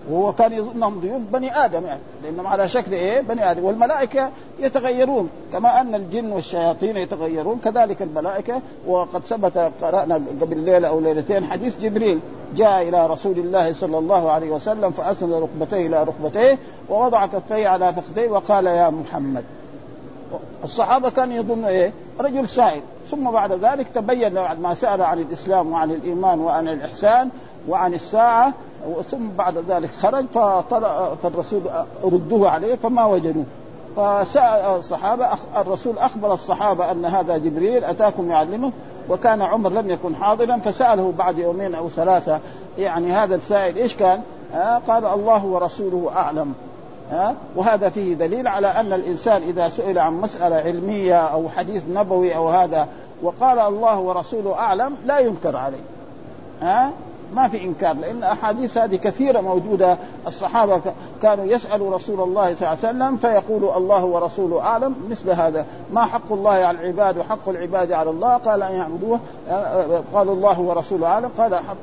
وهو 0.10 0.34
كان 0.34 0.54
يظنهم 0.54 1.00
ضيوف 1.00 1.22
بني 1.34 1.66
آدم 1.66 1.86
يعني. 1.86 2.00
لأنهم 2.24 2.48
على 2.48 2.70
شكل 2.70 2.94
إيه؟ 2.94 3.22
بني 3.22 3.52
آدم. 3.52 3.64
والملائكة 3.64 4.30
يتغيرون. 4.60 5.30
كما 5.54 5.82
أن 5.82 5.96
الجن 5.96 6.32
والشياطين 6.32 6.98
يتغيرون. 6.98 7.60
كذلك 7.64 8.02
الملائكة. 8.02 8.62
وقد 8.88 9.22
ثبت 9.22 9.72
قرأنا 9.82 10.22
قبل 10.42 10.58
ليلة 10.58 10.88
أو 10.88 11.00
ليلتين 11.00 11.46
حديث 11.46 11.80
جبريل. 11.82 12.20
جاء 12.56 12.82
إلى 12.82 13.08
رسول 13.08 13.40
الله 13.40 13.74
صلى 13.74 13.98
الله 13.98 14.32
عليه 14.32 14.52
وسلم 14.52 14.92
فأسند 14.92 15.34
ركبتيه 15.34 15.88
إلى 15.88 16.04
ركبتيه 16.04 16.58
ووضع 16.90 17.26
كفيه 17.26 17.68
على 17.68 17.94
فخذيه 17.94 18.30
وقال 18.30 18.66
يا 18.66 18.90
محمد. 18.90 19.44
الصحابة 20.64 21.10
كانوا 21.10 21.36
يظنوا 21.36 21.70
إيه؟ 21.70 21.94
رجل 22.20 22.50
سائل. 22.50 22.82
ثم 23.12 23.32
بعد 23.32 23.52
ذلك 23.52 23.88
تبين 23.96 24.34
بعد 24.34 24.60
ما 24.60 24.74
سأل 24.74 25.02
عن 25.02 25.20
الإسلام 25.20 25.72
وعن 25.72 25.92
الإيمان 25.92 26.40
وعن 26.40 26.68
الإحسان. 26.68 27.30
وعن 27.70 27.94
الساعة 27.94 28.54
ثم 29.12 29.28
بعد 29.38 29.58
ذلك 29.58 29.90
خرج 29.92 30.26
فطلع 30.26 31.16
فالرسول 31.24 31.62
ردوه 32.04 32.50
عليه 32.50 32.76
فما 32.76 33.06
وجدوه. 33.06 33.46
فسأل 33.96 34.78
الصحابة 34.78 35.28
الرسول 35.58 35.98
أخبر 35.98 36.34
الصحابة 36.34 36.92
أن 36.92 37.06
هذا 37.06 37.38
جبريل 37.38 37.84
أتاكم 37.84 38.30
يعلمه 38.32 38.72
وكان 39.10 39.42
عمر 39.42 39.70
لم 39.70 39.90
يكن 39.90 40.16
حاضرا 40.16 40.58
فسأله 40.58 41.14
بعد 41.18 41.38
يومين 41.38 41.76
أو 41.76 41.90
ثلاثة 41.90 42.40
يعني 42.78 43.12
هذا 43.12 43.36
السائل 43.36 43.78
إيش 43.78 43.96
كان؟ 43.96 44.22
آه 44.56 44.82
قال 44.88 45.06
الله 45.06 45.46
ورسوله 45.46 46.12
أعلم. 46.16 46.54
آه 47.12 47.34
وهذا 47.56 47.90
فيه 47.90 48.14
دليل 48.14 48.48
على 48.48 48.68
أن 48.68 48.94
الإنسان 48.94 49.42
إذا 49.42 49.70
سئل 49.70 50.00
عن 50.00 50.14
مسألة 50.14 50.56
علمية 50.56 51.18
أو 51.18 51.50
حديث 51.50 51.84
نبوي 51.94 52.36
أو 52.36 52.50
هذا 52.50 52.88
وقال 53.24 53.60
الله 53.60 54.00
ورسوله 54.00 54.56
أعلم 54.56 54.96
لا 55.06 55.20
ينكر 55.20 55.58
عليه. 55.58 55.84
ها 56.62 56.86
آه 56.86 56.92
ما 57.36 57.48
في 57.48 57.64
إنكار 57.64 57.96
لأن 57.96 58.24
أحاديث 58.24 58.78
هذه 58.78 58.96
كثيرة 58.96 59.42
موجودة. 59.42 59.98
الصحابة 60.28 60.82
كانوا 61.22 61.46
يسألوا 61.46 61.96
رسول 61.96 62.22
الله 62.22 62.56
صلى 62.56 62.68
الله 62.68 62.68
عليه 62.68 62.80
وسلم 62.80 63.18
فيقول 63.18 63.78
الله 63.78 64.06
ورسوله 64.06 64.62
أعلم 64.62 64.96
مثل 65.10 65.30
هذا. 65.30 65.66
ما 65.94 66.06
حق 66.06 66.32
الله 66.32 66.52
على 66.52 66.78
العباد 66.80 67.18
وحق 67.18 67.50
العباد 67.50 67.92
على 67.92 68.10
الله؟ 68.10 68.38
قال 68.38 68.64
أن 68.64 68.76
يعبدوه 68.76 69.20
قال 70.14 70.30
الله 70.30 70.60
ورسوله 70.60 71.08
أعلم. 71.08 71.30
قال 71.38 71.56
حق 71.56 71.76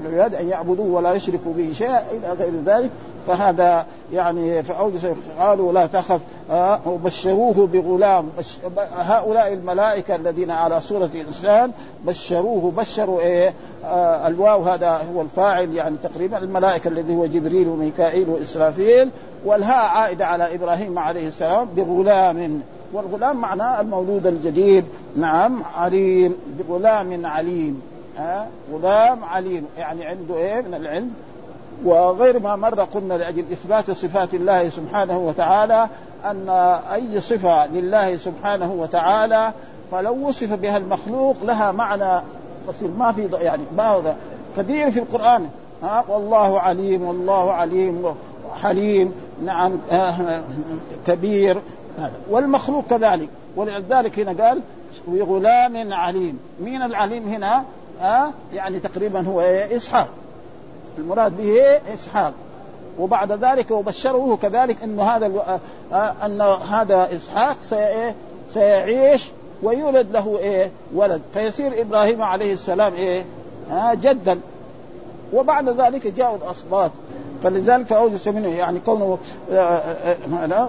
العباد 0.00 0.34
أن 0.34 0.48
يعبدوه 0.48 0.86
ولا 0.86 1.12
يشركوا 1.12 1.52
به 1.56 1.72
شيئا 1.72 2.02
إلى 2.10 2.32
غير 2.32 2.52
ذلك 2.66 2.90
فهذا 3.26 3.86
يعني 4.12 4.62
فأوجس 4.62 5.06
قالوا 5.38 5.72
لا 5.72 5.86
تخف 5.86 6.20
آه 6.50 6.80
وبشروه 6.86 7.66
بغلام 7.72 8.28
بش 8.38 8.56
هؤلاء 8.96 9.52
الملائكة 9.52 10.16
الذين 10.16 10.50
على 10.50 10.80
صورة 10.80 11.10
إنسان 11.28 11.70
بشروه 12.06 12.72
بشروا 12.76 13.20
إيه؟ 13.20 13.54
آه 13.84 14.28
الواو 14.28 14.62
هذا 14.62 15.02
هو 15.14 15.22
الفاعل 15.22 15.74
يعني 15.74 15.96
تقريبا 16.02 16.38
الملائكة 16.38 16.88
الذي 16.88 17.14
هو 17.14 17.26
جبريل 17.26 17.68
وميكائيل 17.68 18.28
وإسرافيل 18.28 19.10
والهاء 19.44 19.88
عائدة 19.88 20.26
على 20.26 20.54
إبراهيم 20.54 20.98
عليه 20.98 21.28
السلام 21.28 21.68
بغلام 21.76 22.60
والغلام 22.92 23.36
معناه 23.36 23.80
المولود 23.80 24.26
الجديد 24.26 24.84
نعم 25.16 25.62
عليم 25.76 26.34
بغلام 26.58 27.26
عليم. 27.26 27.82
ها؟ 28.18 28.48
غلام 28.72 29.24
عليم 29.24 29.66
يعني 29.78 30.04
عنده 30.04 30.36
إيه؟ 30.36 30.60
من 30.60 30.74
العلم. 30.74 31.10
وغير 31.84 32.38
ما 32.38 32.56
مر 32.56 32.80
قلنا 32.80 33.14
لأجل 33.14 33.44
إثبات 33.52 33.90
صفات 33.90 34.34
الله 34.34 34.68
سبحانه 34.68 35.18
وتعالى 35.18 35.88
أن 36.24 36.48
أي 36.92 37.20
صفة 37.20 37.66
لله 37.66 38.16
سبحانه 38.16 38.72
وتعالى 38.72 39.52
فلو 39.92 40.28
وصف 40.28 40.52
بها 40.52 40.76
المخلوق 40.76 41.36
لها 41.44 41.72
معنى 41.72 42.22
بسيط. 42.68 42.90
ما 42.98 43.12
في 43.12 43.28
يعني 43.32 43.62
ما 43.76 44.14
كثير 44.56 44.90
في 44.90 45.00
القرآن. 45.00 45.48
ها؟ 45.82 46.04
والله 46.08 46.60
عليم 46.60 47.04
والله 47.04 47.52
عليم 47.52 48.14
حليم 48.62 49.12
نعم 49.44 49.72
كبير. 51.06 51.60
والمخلوق 52.30 52.84
كذلك. 52.90 53.28
ولذلك 53.56 54.18
هنا 54.18 54.44
قال 54.44 54.60
بغلام 55.08 55.92
عليم. 55.92 56.38
مين 56.60 56.82
العليم 56.82 57.28
هنا؟ 57.28 57.64
آه؟ 58.02 58.30
يعني 58.54 58.80
تقريبا 58.80 59.20
هو 59.20 59.40
إيه؟ 59.40 59.76
إسحاق. 59.76 60.08
المراد 60.98 61.36
به 61.36 61.80
إسحاق. 61.94 62.32
وبعد 62.98 63.32
ذلك 63.32 63.70
وبشره 63.70 64.38
كذلك 64.42 64.76
إنه 64.84 65.02
هذا 65.02 65.26
ألو... 65.26 65.40
آه 65.92 66.14
ان 66.24 66.40
هذا 66.70 67.08
إسحاق 67.16 67.56
سي... 67.62 68.12
سيعيش 68.54 69.30
ويولد 69.62 70.12
له 70.12 70.38
إيه؟ 70.38 70.70
ولد. 70.94 71.22
فيصير 71.34 71.80
إبراهيم 71.80 72.22
عليه 72.22 72.52
السلام 72.52 72.94
إيه؟ 72.94 73.24
آه 73.72 73.94
جدا. 73.94 74.40
وبعد 75.32 75.68
ذلك 75.68 76.06
جاءوا 76.06 76.36
الاسباط 76.36 76.90
فلذلك 77.42 77.86
فاوجس 77.86 78.28
منه 78.28 78.48
يعني 78.48 78.80
كونه 78.80 79.18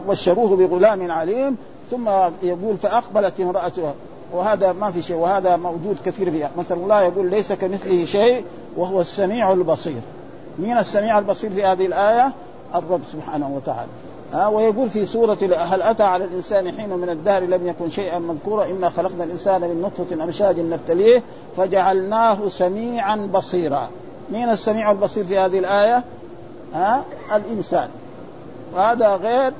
بشروه 0.10 0.56
بغلام 0.56 1.12
عليم 1.12 1.58
ثم 1.92 2.10
يقول 2.44 2.78
فأقبلت 2.78 3.40
امرأته. 3.40 3.94
وهذا 4.34 4.74
ما 4.74 4.92
في 4.92 5.02
شيء 5.02 5.16
وهذا 5.16 5.56
موجود 5.56 5.98
كثير 6.06 6.32
فيها. 6.32 6.52
مثلا 6.58 6.78
الله 6.78 7.02
يقول 7.02 7.30
ليس 7.30 7.54
كمثله 7.54 8.06
شيء 8.06 8.44
وهو 8.78 9.02
السميع 9.02 9.54
البصير. 9.54 10.02
مين 10.60 10.78
السميع 10.78 11.20
البصير 11.20 11.50
في 11.50 11.64
هذه 11.66 11.86
الآية؟ 11.86 12.32
الرب 12.76 13.02
سبحانه 13.12 13.50
وتعالى. 13.56 13.90
ها 14.34 14.48
ويقول 14.48 14.90
في 14.90 15.06
سورة 15.06 15.38
هل 15.58 15.82
أتى 15.82 16.04
على 16.04 16.24
الإنسان 16.24 16.72
حين 16.72 16.90
من 16.90 17.10
الدهر 17.10 17.44
لم 17.44 17.68
يكن 17.68 17.90
شيئا 17.90 18.20
مذكورا؟ 18.20 18.66
إنا 18.66 18.90
خلقنا 18.90 19.24
الإنسان 19.24 19.62
من 19.62 19.82
نطفة 19.82 20.24
أمشاج 20.24 20.60
نبتليه 20.60 21.24
فجعلناه 21.58 22.38
سميعا 22.50 23.16
بصيرا. 23.16 23.90
مين 24.32 24.50
السميع 24.50 24.92
البصير 24.92 25.24
في 25.24 25.38
هذه 25.38 25.60
الآية؟ 25.60 26.04
ها 26.74 27.04
الإنسان. 27.36 27.90
وهذا 28.76 29.16
غير 29.16 29.54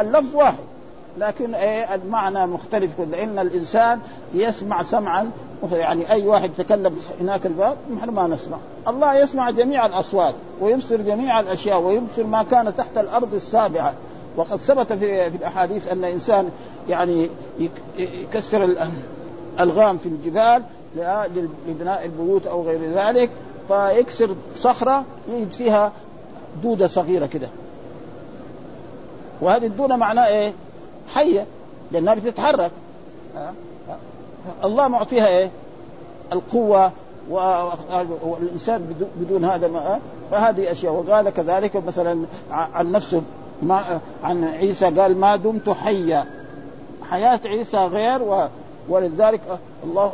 اللفظ 0.00 0.36
واحد. 0.36 0.71
لكن 1.18 1.54
إيه 1.54 1.94
المعنى 1.94 2.46
مختلف. 2.46 3.00
لأن 3.00 3.38
الإنسان 3.38 3.98
يسمع 4.34 4.82
سمعا 4.82 5.30
يعني 5.72 6.10
أي 6.10 6.26
واحد 6.26 6.50
يتكلم 6.58 6.96
هناك 7.20 7.46
الباب 7.46 7.76
نحن 7.96 8.10
ما 8.10 8.26
نسمع. 8.26 8.56
الله 8.88 9.14
يسمع 9.18 9.50
جميع 9.50 9.86
الأصوات 9.86 10.34
ويبصر 10.60 10.96
جميع 10.96 11.40
الأشياء 11.40 11.80
ويبصر 11.80 12.24
ما 12.24 12.42
كان 12.42 12.76
تحت 12.76 12.98
الأرض 12.98 13.34
السابعة. 13.34 13.94
وقد 14.36 14.56
ثبت 14.56 14.92
في 14.92 15.30
في 15.30 15.36
الأحاديث 15.36 15.92
أن 15.92 16.04
انسان 16.04 16.50
يعني 16.88 17.28
يكسر 17.98 18.76
الغام 19.60 19.98
في 19.98 20.06
الجبال 20.06 20.62
لبناء 21.66 22.04
البيوت 22.04 22.46
أو 22.46 22.62
غير 22.62 22.80
ذلك 22.94 23.30
فيكسر 23.68 24.36
صخرة 24.56 25.04
يجد 25.28 25.50
فيها 25.50 25.92
دودة 26.62 26.86
صغيرة 26.86 27.26
كده. 27.26 27.48
وهذه 29.40 29.66
الدودة 29.66 29.96
معناه 29.96 30.26
إيه؟ 30.26 30.52
حية 31.14 31.46
لأنها 31.92 32.14
بتتحرك. 32.14 32.70
الله 34.64 34.88
معطيها 34.88 35.26
إيه؟ 35.26 35.50
القوة 36.32 36.92
والإنسان 38.22 38.94
بدون 39.16 39.44
هذا 39.44 39.68
ما 39.68 39.98
فهذه 40.30 40.70
أشياء. 40.72 40.92
وقال 40.92 41.30
كذلك 41.30 41.86
مثلا 41.86 42.24
عن 42.50 42.92
نفسه 42.92 43.22
ما 43.62 44.00
عن 44.24 44.44
عيسى 44.44 44.84
قال 44.84 45.16
ما 45.16 45.36
دمت 45.36 45.70
حيا. 45.70 46.26
حياة 47.10 47.40
عيسى 47.44 47.76
غير 47.76 48.22
و 48.22 48.46
ولذلك 48.88 49.40
الله 49.84 50.12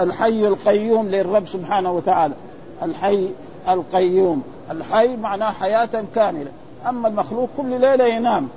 الحي 0.00 0.46
القيوم 0.48 1.08
للرب 1.08 1.48
سبحانه 1.48 1.92
وتعالى. 1.92 2.34
الحي 2.82 3.28
القيوم. 3.68 4.42
الحي 4.70 5.16
معناه 5.16 5.50
حياة 5.50 6.04
كاملة. 6.14 6.50
أما 6.88 7.08
المخلوق 7.08 7.48
كل 7.56 7.80
ليلة 7.80 8.04
ينام. 8.04 8.48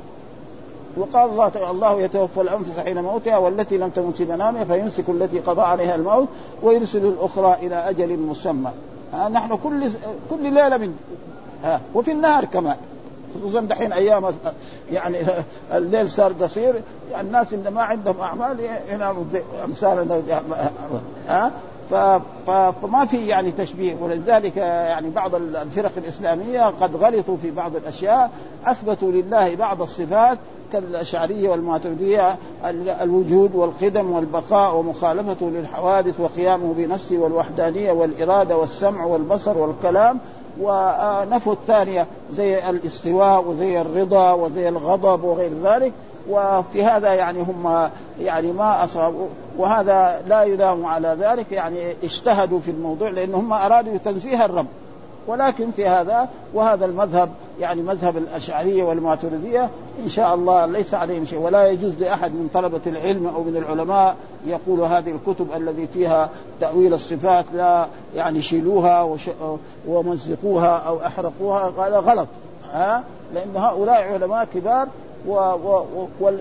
وقال 0.97 1.29
الله 1.29 1.71
الله 1.71 2.01
يتوفى 2.01 2.41
الأنفس 2.41 2.79
حين 2.85 3.01
موتها 3.01 3.37
والتي 3.37 3.77
لم 3.77 3.89
تمت 3.89 4.17
في 4.17 4.25
منامها 4.25 4.63
فيمسك 4.63 5.09
التي 5.09 5.39
قضى 5.39 5.61
عليها 5.61 5.95
الموت 5.95 6.27
ويرسل 6.63 7.05
الأخرى 7.05 7.53
إلى 7.61 7.75
أجل 7.75 8.19
مسمى. 8.19 8.71
نحن 9.13 9.57
كل 9.63 9.91
كل 10.29 10.53
ليلة 10.53 10.77
من 10.77 10.95
ها 11.63 11.81
وفي 11.95 12.11
النهار 12.11 12.45
كمان 12.45 12.75
خصوصا 13.35 13.61
دحين 13.61 13.93
أيام 13.93 14.25
يعني 14.91 15.17
الليل 15.77 16.09
صار 16.09 16.33
قصير 16.33 16.81
يعني 17.11 17.27
الناس 17.27 17.53
اللي 17.53 17.71
ما 17.71 17.83
عندهم 17.83 18.19
أعمال 18.19 18.57
يناموا 18.91 19.23
أمثالنا 19.65 20.21
ها 21.27 21.51
فما 21.89 23.05
في 23.05 23.27
يعني 23.27 23.51
تشبيه. 23.51 23.95
ولذلك 24.01 24.57
يعني 24.57 25.09
بعض 25.09 25.35
الفرق 25.35 25.91
الإسلامية 25.97 26.65
قد 26.65 26.95
غلطوا 26.95 27.37
في 27.37 27.51
بعض 27.51 27.75
الأشياء 27.75 28.31
أثبتوا 28.65 29.11
لله 29.11 29.55
بعض 29.55 29.81
الصفات 29.81 30.37
كالأشعرية 30.73 31.49
والماتريديه 31.49 32.35
الوجود 33.01 33.55
والقدم 33.55 34.11
والبقاء 34.11 34.75
ومخالفته 34.75 35.49
للحوادث 35.49 36.19
وقيامه 36.19 36.73
بنفسه 36.73 37.17
والوحدانية 37.17 37.91
والإرادة 37.91 38.57
والسمع 38.57 39.05
والبصر 39.05 39.57
والكلام. 39.57 40.19
ونفوا 40.61 41.53
الثانية 41.53 42.05
زي 42.31 42.69
الاستواء 42.69 43.43
وزي 43.47 43.81
الرضا 43.81 44.33
وزي 44.33 44.69
الغضب 44.69 45.23
وغير 45.23 45.51
ذلك. 45.63 45.93
وفي 46.29 46.83
هذا 46.83 47.13
يعني 47.13 47.41
هم 47.41 47.89
يعني 48.21 48.51
ما 48.51 48.83
أصابوا 48.83 49.27
وهذا 49.57 50.21
لا 50.27 50.43
يلام 50.43 50.85
على 50.85 51.17
ذلك. 51.19 51.51
يعني 51.51 51.95
اجتهدوا 52.03 52.59
في 52.59 52.71
الموضوع 52.71 53.09
لأن 53.09 53.33
هم 53.33 53.53
أرادوا 53.53 53.97
تنزيه 54.05 54.45
الرب. 54.45 54.67
ولكن 55.27 55.71
في 55.71 55.87
هذا 55.87 56.29
وهذا 56.53 56.85
المذهب 56.85 57.29
يعني 57.59 57.81
مذهب 57.81 58.17
الأشعرية 58.17 58.83
والماتريدية 58.83 59.69
إن 60.03 60.09
شاء 60.09 60.35
الله 60.35 60.65
ليس 60.65 60.93
عليهم 60.93 61.25
شيء. 61.25 61.39
ولا 61.39 61.67
يجوز 61.67 61.99
لأحد 61.99 62.31
من 62.31 62.49
طلبة 62.53 62.81
العلم 62.87 63.27
أو 63.27 63.43
من 63.43 63.57
العلماء 63.57 64.15
يقول 64.47 64.79
هذه 64.79 65.11
الكتب 65.11 65.47
الذي 65.55 65.87
فيها 65.87 66.29
تأويل 66.61 66.93
الصفات 66.93 67.45
لا 67.53 67.87
يعني 68.15 68.41
شيلوها 68.41 69.17
ومزقوها 69.87 70.77
أو 70.77 70.99
أحرقوها 71.05 71.67
قال 71.67 71.93
غلط. 71.93 72.27
ها؟ 72.71 73.03
لأن 73.33 73.55
هؤلاء 73.55 74.13
علماء 74.13 74.47
كبار 74.53 74.87
و 75.27 75.33
و 75.33 76.07
و 76.21 76.31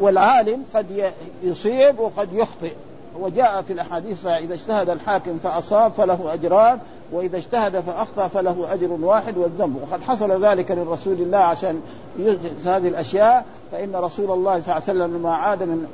والعالم 0.00 0.62
قد 0.74 1.12
يصيب 1.42 1.98
وقد 1.98 2.32
يخطئ. 2.32 2.72
وجاء 3.20 3.62
في 3.62 3.72
الأحاديث 3.72 4.26
إذا 4.26 4.54
اجتهد 4.54 4.90
الحاكم 4.90 5.38
فأصاب 5.42 5.92
فله 5.92 6.34
أجران 6.34 6.78
وإذا 7.12 7.36
اجتهد 7.36 7.80
فأخطأ 7.80 8.28
فله 8.28 8.72
أجر 8.72 8.92
واحد 8.92 9.36
والذنب. 9.38 9.76
وقد 9.76 10.02
حصل 10.02 10.44
ذلك 10.44 10.70
للرسول 10.70 11.12
الله 11.12 11.38
عشان 11.38 11.80
يحدث 12.18 12.66
هذه 12.66 12.88
الأشياء 12.88 13.44
فإن 13.72 13.96
رسول 13.96 14.30
الله 14.30 14.60
صلى 14.60 14.76
الله 14.76 14.82
عليه 14.88 15.00
وسلم 15.00 15.16
لما 15.16 15.34
عاد 15.34 15.62
من 15.62 15.86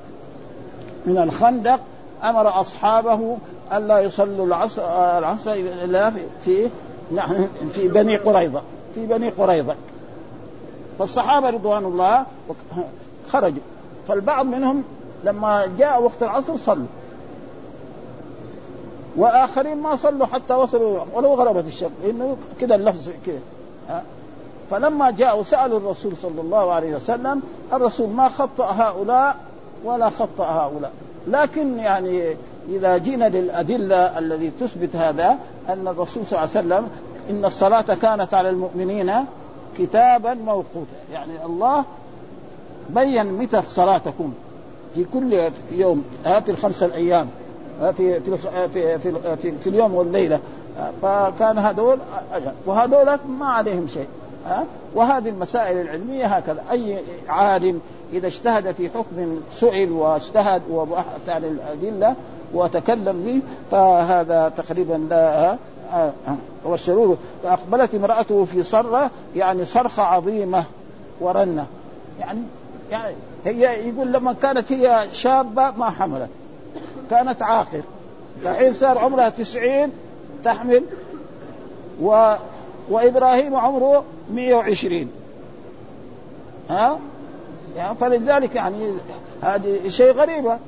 من 1.06 1.18
الخندق 1.18 1.80
أمر 2.24 2.60
أصحابه 2.60 3.36
الا 3.72 3.98
يصلوا 3.98 4.46
العصر 4.46 4.82
العصر 5.18 5.52
إلا 5.84 6.12
في 6.44 6.70
يعني 7.14 7.46
في 7.72 7.88
بني 7.88 8.16
قريظة 8.16 8.62
في 8.94 9.06
بني 9.06 9.30
قريظة. 9.30 9.74
فالصحابة 10.98 11.50
رضوان 11.50 11.84
الله 11.84 12.26
خرجوا. 13.28 13.62
فالبعض 14.08 14.46
منهم 14.46 14.84
لما 15.24 15.66
جاء 15.78 16.02
وقت 16.02 16.22
العصر 16.22 16.56
صلوا. 16.56 16.86
وآخرين 19.16 19.76
ما 19.76 19.96
صلوا 19.96 20.26
حتى 20.26 20.54
وصلوا 20.54 21.00
ولو 21.14 21.34
غربت 21.34 21.66
الشمس. 21.66 21.90
لأنه 22.04 22.36
كذا 22.60 22.74
اللفظ 22.74 23.10
كذا 23.26 24.02
فلما 24.70 25.10
جاءوا 25.10 25.42
سألوا 25.42 25.78
الرسول 25.78 26.16
صلى 26.16 26.40
الله 26.40 26.72
عليه 26.72 26.96
وسلم 26.96 27.42
الرسول 27.72 28.08
ما 28.08 28.28
خطأ 28.28 28.70
هؤلاء 28.72 29.36
ولا 29.84 30.10
خطأ 30.10 30.44
هؤلاء. 30.44 30.92
لكن 31.26 31.78
يعني 31.78 32.36
إذا 32.68 32.98
جينا 32.98 33.28
للأدلة 33.28 34.18
الذي 34.18 34.52
تثبت 34.60 34.96
هذا 34.96 35.38
أن 35.68 35.88
الرسول 35.88 36.26
صلى 36.26 36.38
الله 36.44 36.56
عليه 36.56 36.66
وسلم 36.66 36.88
إن 37.30 37.44
الصلاة 37.44 37.94
كانت 38.02 38.34
على 38.34 38.50
المؤمنين 38.50 39.12
كتابا 39.78 40.34
موقوتا. 40.34 40.96
يعني 41.12 41.44
الله 41.46 41.84
بين 42.90 43.32
متى 43.32 43.58
الصلاه 43.58 43.98
تكون 43.98 44.34
في 44.94 45.04
كل 45.14 45.50
يوم 45.70 46.04
هات 46.24 46.48
الخمسة 46.48 46.86
الأيام. 46.86 47.28
في 47.80 48.20
في 48.20 48.36
في 48.72 48.98
في, 48.98 49.36
في, 49.36 49.52
في 49.58 49.66
اليوم 49.66 49.94
والليلة. 49.94 50.40
فكان 51.02 51.58
هذول 51.58 51.98
وهذول 52.66 53.18
ما 53.38 53.46
عليهم 53.46 53.88
شيء. 53.88 54.08
وهذه 54.94 55.28
المسائل 55.28 55.80
العلمية 55.80 56.26
هكذا. 56.26 56.62
أي 56.70 56.98
عالم 57.28 57.80
إذا 58.12 58.26
اجتهد 58.26 58.72
في 58.72 58.88
حكم 58.90 59.40
سئل 59.54 59.92
واجتهد 59.92 60.62
وبحث 60.70 61.28
عن 61.28 61.44
الأدلة 61.44 62.14
وتكلم 62.54 63.22
به 63.24 63.40
فهذا 63.70 64.52
تقريبا 64.56 65.06
لا 65.10 65.56
والشرور 66.64 67.16
فأقبلت 67.42 67.94
امرأته 67.94 68.44
في 68.44 68.62
صرة 68.62 69.10
يعني 69.36 69.64
صرخة 69.64 70.02
عظيمة 70.02 70.64
ورنة. 71.20 71.66
يعني 72.20 72.40
يعني 72.90 73.14
هي 73.44 73.88
يقول 73.88 74.12
لما 74.12 74.32
كانت 74.32 74.72
هي 74.72 75.06
شابة 75.12 75.70
ما 75.70 75.90
حملت. 75.90 76.28
كانت 77.10 77.42
عاقر. 77.42 77.80
الحين 78.42 78.72
صار 78.72 78.98
عمرها 78.98 79.28
تسعين 79.28 79.92
تحمل 80.44 80.82
و 82.02 82.34
وإبراهيم 82.90 83.56
عمره 83.56 84.04
120 84.30 85.10
ها؟ 86.70 86.98
يعني 87.76 87.96
فلذلك 87.96 88.54
يعني 88.54 88.92
هذه 89.42 89.88
شيء 89.88 90.12
غريبة. 90.12 90.58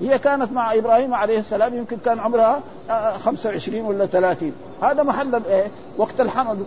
هي 0.00 0.18
كانت 0.18 0.52
مع 0.52 0.74
إبراهيم 0.74 1.14
عليه 1.14 1.38
السلام 1.38 1.74
يمكن 1.74 1.96
كان 2.04 2.18
عمرها 2.18 2.60
25 3.18 3.84
ولا 3.84 4.06
30 4.06 4.52
هذا 4.82 5.02
محل 5.02 5.42
إيه؟ 5.48 5.66
وقت 5.96 6.20
الحمل 6.20 6.64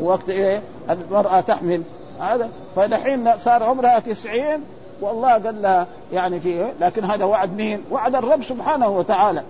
ووقت 0.00 0.28
إيه؟ 0.28 0.62
المرأة 0.90 1.40
تحمل. 1.40 1.82
هذا. 2.20 2.48
فدحين 2.76 3.38
صار 3.38 3.62
عمرها 3.62 3.98
تسعين 3.98 4.60
والله 5.00 5.32
قال 5.32 5.62
لها 5.62 5.86
يعني 6.12 6.40
في 6.40 6.48
إيه؟ 6.48 6.72
لكن 6.80 7.04
هذا 7.04 7.24
وعد 7.24 7.56
مين؟ 7.56 7.82
وعد 7.90 8.14
الرب 8.14 8.44
سبحانه 8.44 8.88
وتعالى. 8.88 9.42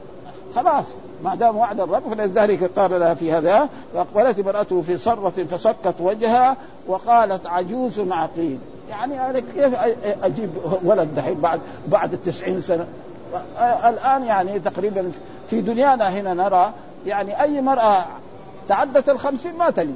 خلاص. 0.54 0.84
ما 1.24 1.34
دام 1.34 1.56
وعد 1.56 1.80
الرب 1.80 2.14
فلذلك 2.14 2.78
قال 2.78 3.00
لها 3.00 3.14
في 3.14 3.32
هذا 3.32 3.68
واقبلت 3.94 4.38
امرأته 4.38 4.82
في 4.82 4.98
صرة 4.98 5.32
فسكت 5.50 5.94
وجهها 6.00 6.56
وقالت 6.86 7.46
عجوز 7.46 8.00
عقيم 8.00 8.60
يعني 8.90 9.30
أنا 9.30 9.40
كيف 9.40 9.74
أجيب 10.22 10.50
ولد 10.84 11.14
دحين 11.16 11.40
بعد 11.40 11.60
بعد 11.88 12.12
التسعين 12.12 12.60
سنة؟ 12.60 12.86
الآن 13.60 14.24
يعني 14.24 14.58
تقريبا 14.58 15.10
في 15.50 15.60
دنيانا 15.60 16.08
هنا 16.08 16.34
نرى 16.34 16.72
يعني 17.06 17.42
أي 17.42 17.60
مرأة 17.60 18.04
تعدت 18.68 19.08
الخمسين 19.08 19.54
ما 19.54 19.70
تلد 19.70 19.94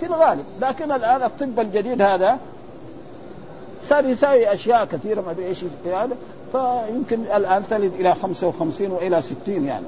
في 0.00 0.06
الغالب. 0.06 0.44
لكن 0.60 0.92
الآن 0.92 1.22
الطب 1.22 1.60
الجديد 1.60 2.02
هذا 2.02 2.38
صار 3.88 4.04
يساوي 4.04 4.52
أشياء 4.52 4.84
كثيرة 4.84 5.20
ما 5.20 5.30
أدري 5.30 5.46
إيش 5.46 5.64
هذا. 5.86 6.16
فيمكن 6.52 7.20
الآن 7.36 7.62
تلد 7.70 7.92
إلى 7.94 8.14
55 8.14 8.90
وإلى 8.90 9.22
60 9.22 9.36
يعني. 9.46 9.84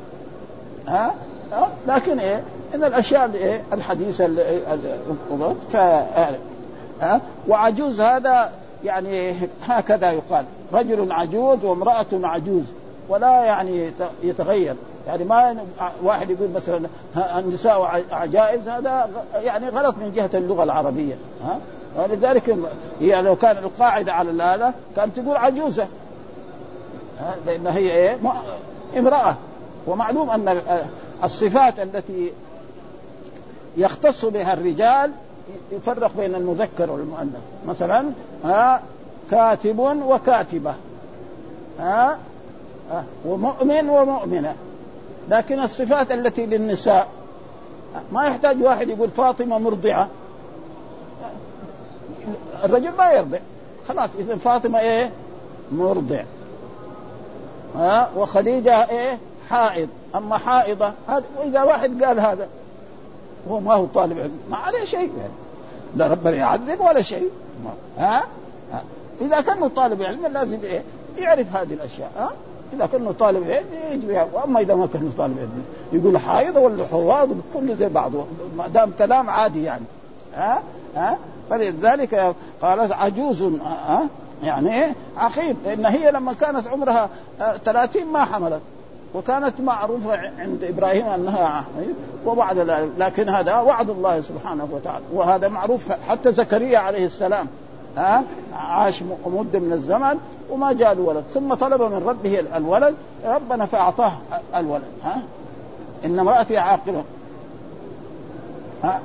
ها؟ 0.88 1.14
أه؟ 1.52 1.66
لكن 1.88 2.18
إيه؟ 2.18 2.42
إن 2.74 2.84
الأشياء 2.84 3.24
الايه 3.24 3.62
الحديثه 3.72 4.26
ف 5.72 5.76
ها؟ 7.00 7.20
وعجوز 7.48 8.00
هذا 8.00 8.50
يعني 8.84 9.34
هكذا 9.66 10.10
يقال. 10.10 10.44
رجل 10.72 11.12
عجوز 11.12 11.64
وامرأة 11.64 12.06
عجوز. 12.12 12.64
ولا 13.08 13.44
يعني 13.44 13.90
يتغير. 14.22 14.74
يعني 15.06 15.24
ما 15.24 15.56
واحد 16.02 16.30
يقول 16.30 16.48
مثلا 16.50 16.80
النساء 17.38 18.04
عجائز 18.10 18.68
هذا 18.68 19.10
يعني 19.34 19.68
غلط 19.68 19.94
من 19.98 20.12
جهة 20.12 20.30
اللغة 20.34 20.62
العربية. 20.62 21.14
ها؟ 21.44 21.58
ولذلك 21.96 22.56
هي 23.00 23.22
لو 23.22 23.36
كان 23.36 23.56
القاعدة 23.56 24.12
على 24.12 24.42
هذا 24.42 24.74
كانت 24.96 25.20
تقول 25.20 25.36
عجوزة. 25.36 25.86
لأن 27.46 27.66
هي 27.66 27.92
إيه؟ 27.92 28.18
امرأة. 28.96 29.36
ومعلوم 29.86 30.30
أن 30.30 30.60
الصفات 31.24 31.80
التي 31.80 32.32
يختص 33.76 34.24
بها 34.24 34.52
الرجال 34.52 35.10
يفرق 35.72 36.16
بين 36.16 36.34
المذكر 36.34 36.90
والمؤنث. 36.90 37.40
مثلا 37.66 38.10
ها 38.44 38.82
كاتب 39.30 39.78
وكاتبة. 39.78 40.74
ها 41.80 42.18
ومؤمن 43.24 43.88
ومؤمنة. 43.88 44.54
لكن 45.28 45.60
الصفات 45.60 46.12
التي 46.12 46.46
للنساء 46.46 47.08
ما 48.12 48.26
يحتاج 48.26 48.62
واحد 48.62 48.88
يقول 48.88 49.08
فاطمة 49.08 49.58
مرضعة. 49.58 50.08
الرجل 52.64 52.90
ما 52.98 53.12
يرضع. 53.12 53.38
خلاص 53.88 54.10
اذا 54.18 54.36
فاطمة 54.36 54.78
إيه؟ 54.80 55.10
مرضع. 55.72 56.22
ها؟ 57.76 58.10
وخديجة 58.16 58.90
إيه؟ 58.90 59.18
حائض. 59.50 59.88
أما 60.14 60.38
حائضة 60.38 60.92
هذا 61.08 61.24
وإذا 61.38 61.62
واحد 61.62 62.02
قال 62.04 62.20
هذا 62.20 62.48
هو 63.50 63.60
ما 63.60 63.74
هو 63.74 63.86
طالب 63.86 64.18
علم. 64.18 64.40
ما 64.50 64.56
عليه 64.56 64.84
شيء 64.84 65.10
يعني. 65.18 65.32
لا 65.96 66.06
ربنا 66.06 66.36
يعذب 66.36 66.80
ولا 66.80 67.02
شيء. 67.02 67.30
ها؟, 67.98 68.22
ها؟ 68.72 68.82
إذا 69.20 69.40
كان 69.40 69.68
طالب 69.68 70.02
علم 70.02 70.26
لازم 70.26 70.58
إيه؟ 70.64 70.82
يعرف 71.18 71.56
هذه 71.56 71.72
الأشياء. 71.72 72.10
ها؟ 72.18 72.32
إذا 72.72 72.86
كان 72.86 73.12
طالب 73.12 73.50
علم 73.50 73.66
يجي 73.92 74.20
وأما 74.32 74.60
إذا 74.60 74.74
ما 74.74 74.86
كان 74.86 75.12
طالب 75.18 75.38
علم 75.38 75.64
يقول 75.92 76.18
حائض 76.18 76.56
ولا 76.56 76.86
حواض 76.86 77.28
كله 77.54 77.74
زي 77.74 77.88
بعضه 77.88 78.24
ما 78.56 78.68
دام 78.68 78.92
كلام 78.98 79.30
عادي 79.30 79.62
يعني. 79.62 79.84
ها؟ 80.34 80.62
ها؟ 80.96 81.18
فلذلك 81.52 82.34
قالت 82.62 82.92
عجوز 82.92 83.42
ها 83.42 84.06
يعني 84.42 84.84
إيه؟ 84.84 84.94
عقيم. 85.16 85.56
لأن 85.64 85.86
هي 85.86 86.10
لما 86.10 86.32
كانت 86.32 86.66
عمرها 86.66 87.08
30 87.64 88.06
ما 88.06 88.24
حملت. 88.24 88.60
وكانت 89.14 89.60
معروفة 89.60 90.30
عند 90.38 90.64
إبراهيم 90.64 91.06
أنها 91.06 91.64
وبعد 92.26 92.58
لكن 92.98 93.28
هذا 93.28 93.58
وعد 93.58 93.90
الله 93.90 94.20
سبحانه 94.20 94.68
وتعالى. 94.72 95.04
وهذا 95.12 95.48
معروف 95.48 95.92
حتى 96.08 96.32
زكريا 96.32 96.78
عليه 96.78 97.06
السلام 97.06 97.46
ها 97.96 98.24
عاش 98.56 99.02
مدة 99.26 99.58
من 99.58 99.72
الزمن 99.72 100.18
وما 100.50 100.72
جاء 100.72 100.92
الولد. 100.92 101.24
ثم 101.34 101.54
طلب 101.54 101.82
من 101.82 102.02
ربه 102.06 102.44
الولد 102.56 102.94
ربنا 103.26 103.66
فأعطاه 103.66 104.12
الولد 104.56 104.82
ها 105.04 105.22
إن 106.04 106.18
امرأتي 106.18 106.58
عاقلة. 106.58 107.04
ها. 108.84 109.00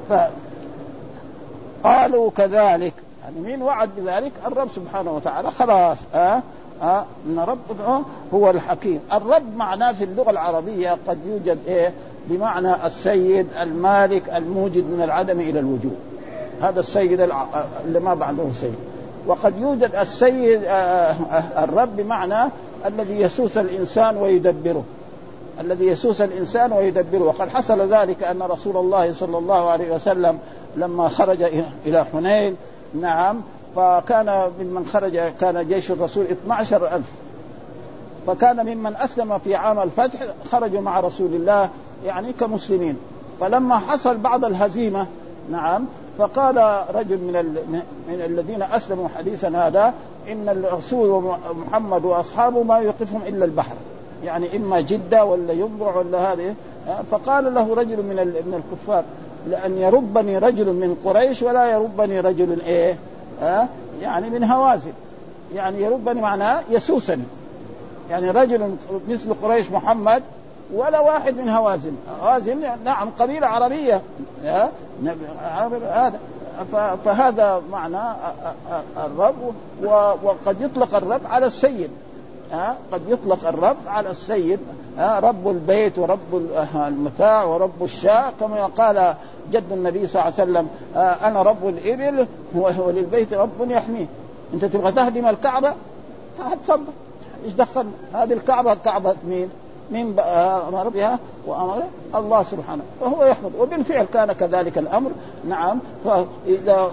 قالوا 1.83 2.31
كذلك. 2.37 2.93
يعني 3.23 3.39
مين 3.39 3.61
وعد 3.61 3.89
بذلك؟ 3.97 4.31
الرب 4.45 4.67
سبحانه 4.75 5.11
وتعالى. 5.11 5.51
خلاص 5.51 5.97
ها 6.13 6.43
ها 6.81 7.05
إن 7.27 7.39
رب 7.39 8.03
هو 8.33 8.49
الحكيم. 8.49 8.99
الرب 9.13 9.55
معناه 9.55 9.91
في 9.91 10.03
اللغة 10.03 10.29
العربية 10.29 10.97
قد 11.07 11.17
يوجد 11.25 11.57
إيه؟ 11.67 11.93
بمعنى 12.27 12.85
السيد 12.85 13.47
المالك 13.61 14.29
الموجد 14.35 14.83
من 14.83 15.01
العدم 15.03 15.39
إلى 15.39 15.59
الوجود. 15.59 15.97
هذا 16.61 16.79
السيد 16.79 17.21
اللي 17.85 17.99
ما 17.99 18.13
بعده 18.13 18.43
سيد. 18.53 18.75
وقد 19.27 19.57
يوجد 19.57 19.95
السيد 19.95 20.61
الرب 21.57 21.95
بمعنى 21.97 22.49
الذي 22.85 23.21
يسوس 23.21 23.57
الإنسان 23.57 24.17
ويدبره. 24.17 24.83
الذي 25.59 25.85
يسوس 25.87 26.21
الإنسان 26.21 26.71
ويدبره. 26.71 27.23
وقد 27.23 27.49
حصل 27.49 27.93
ذلك 27.93 28.23
أن 28.23 28.41
رسول 28.41 28.77
الله 28.77 29.13
صلى 29.13 29.37
الله 29.37 29.69
عليه 29.69 29.95
وسلم 29.95 30.39
لما 30.77 31.09
خرج 31.09 31.41
إلى 31.85 32.05
حنين 32.05 32.55
نعم 33.01 33.41
فكان 33.75 34.51
ممن 34.59 34.85
خرج 34.85 35.17
كان 35.17 35.67
جيش 35.67 35.91
الرسول 35.91 36.25
12 36.25 36.95
ألف. 36.95 37.11
فكان 38.27 38.65
ممن 38.65 38.95
أسلم 38.95 39.37
في 39.37 39.55
عام 39.55 39.79
الفتح 39.79 40.19
خرجوا 40.51 40.81
مع 40.81 40.99
رسول 40.99 41.33
الله 41.33 41.69
يعني 42.05 42.33
كمسلمين. 42.33 42.97
فلما 43.39 43.77
حصل 43.77 44.17
بعض 44.17 44.45
الهزيمة 44.45 45.07
نعم 45.51 45.85
فقال 46.17 46.83
رجل 46.95 47.17
من 47.17 47.55
من 48.09 48.21
الذين 48.21 48.61
أسلموا 48.61 49.07
حديثا 49.17 49.47
هذا 49.47 49.93
إن 50.27 50.49
الرسول 50.49 51.09
ومحمد 51.09 52.05
وأصحابه 52.05 52.63
ما 52.63 52.77
يوقفهم 52.77 53.21
إلا 53.27 53.45
البحر. 53.45 53.75
يعني 54.23 54.57
إما 54.57 54.81
جدة 54.81 55.25
ولا 55.25 55.53
ينبع 55.53 55.95
ولا 55.95 56.33
هذه. 56.33 56.55
فقال 57.11 57.53
له 57.53 57.73
رجل 57.73 57.97
من 57.97 58.15
من 58.45 58.63
الكفار 58.63 59.03
لأن 59.49 59.77
يربني 59.77 60.37
رجل 60.37 60.65
من 60.65 60.95
قريش 61.05 61.41
ولا 61.41 61.71
يربني 61.71 62.19
رجل 62.19 62.61
إيه؟ 62.61 62.95
ها؟ 63.41 63.67
يعني 64.01 64.29
من 64.29 64.43
هوازن. 64.43 64.93
يعني 65.55 65.81
يربني 65.81 66.21
معناه 66.21 66.63
يسوسني. 66.69 67.23
يعني 68.09 68.31
رجل 68.31 68.75
مثل 69.09 69.33
قريش 69.33 69.71
محمد 69.71 70.23
ولا 70.73 70.99
واحد 70.99 71.37
من 71.37 71.49
هوازن. 71.49 71.95
هوازن 72.21 72.59
نعم 72.85 73.09
قبيلة 73.19 73.47
عربية. 73.47 74.01
هذا 75.83 76.19
فهذا 77.05 77.61
معنى 77.71 78.15
الرب 79.05 79.53
وقد 80.23 80.61
يطلق 80.61 80.95
الرب 80.95 81.21
على 81.25 81.45
السيد. 81.45 81.89
ها؟ 82.51 82.75
قد 82.91 83.01
يطلق 83.07 83.47
الرب 83.47 83.77
على 83.87 84.09
السيد. 84.09 84.59
ها؟ 84.97 85.19
رب 85.19 85.47
البيت 85.47 85.99
ورب 85.99 86.57
المتاع 86.75 87.43
ورب 87.43 87.83
الشاء 87.83 88.33
كما 88.39 88.65
قال 88.65 89.15
جد 89.51 89.71
النبي 89.71 90.07
صلى 90.07 90.21
الله 90.21 90.33
عليه 90.39 90.43
وسلم 90.43 90.67
أنا 90.95 91.41
رب 91.41 91.67
الإبل 91.67 92.27
وللبيت 92.55 93.33
رب 93.33 93.71
يحميه. 93.71 94.05
أنت 94.53 94.65
تبغى 94.65 94.91
تهدم 94.91 95.27
الكعبة؟ 95.27 95.73
تفضل 96.39 96.83
إيش 97.45 97.53
دخل؟ 97.53 97.85
هذه 98.13 98.33
الكعبة 98.33 98.73
كعبة 98.73 99.15
مين؟ 99.27 99.49
مين 99.91 100.19
أمر 100.19 100.89
بها 100.89 101.19
وأمر 101.47 101.83
الله 102.15 102.43
سبحانه. 102.43 102.83
وهو 103.01 103.25
يحمد. 103.25 103.51
وبالفعل 103.59 104.05
كان 104.13 104.31
كذلك 104.31 104.77
الأمر. 104.77 105.11
نعم. 105.49 105.79
فإذا 106.05 106.91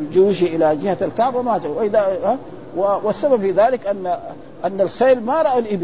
بجيوشه 0.00 0.46
إلى 0.46 0.76
جهة 0.76 0.98
الكعبة 1.02 1.42
مات 1.42 1.66
وإذا 1.66 2.38
والسبب 2.76 3.40
في 3.40 3.50
ذلك 3.50 3.86
أن 3.86 4.18
أن 4.64 4.80
الخيل 4.80 5.24
ما 5.24 5.42
رأى 5.42 5.78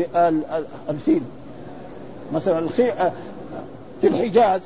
الفيل. 0.88 1.22
مثلا 2.32 2.58
الخيل 2.58 2.92
في 4.00 4.06
الحجاز 4.08 4.60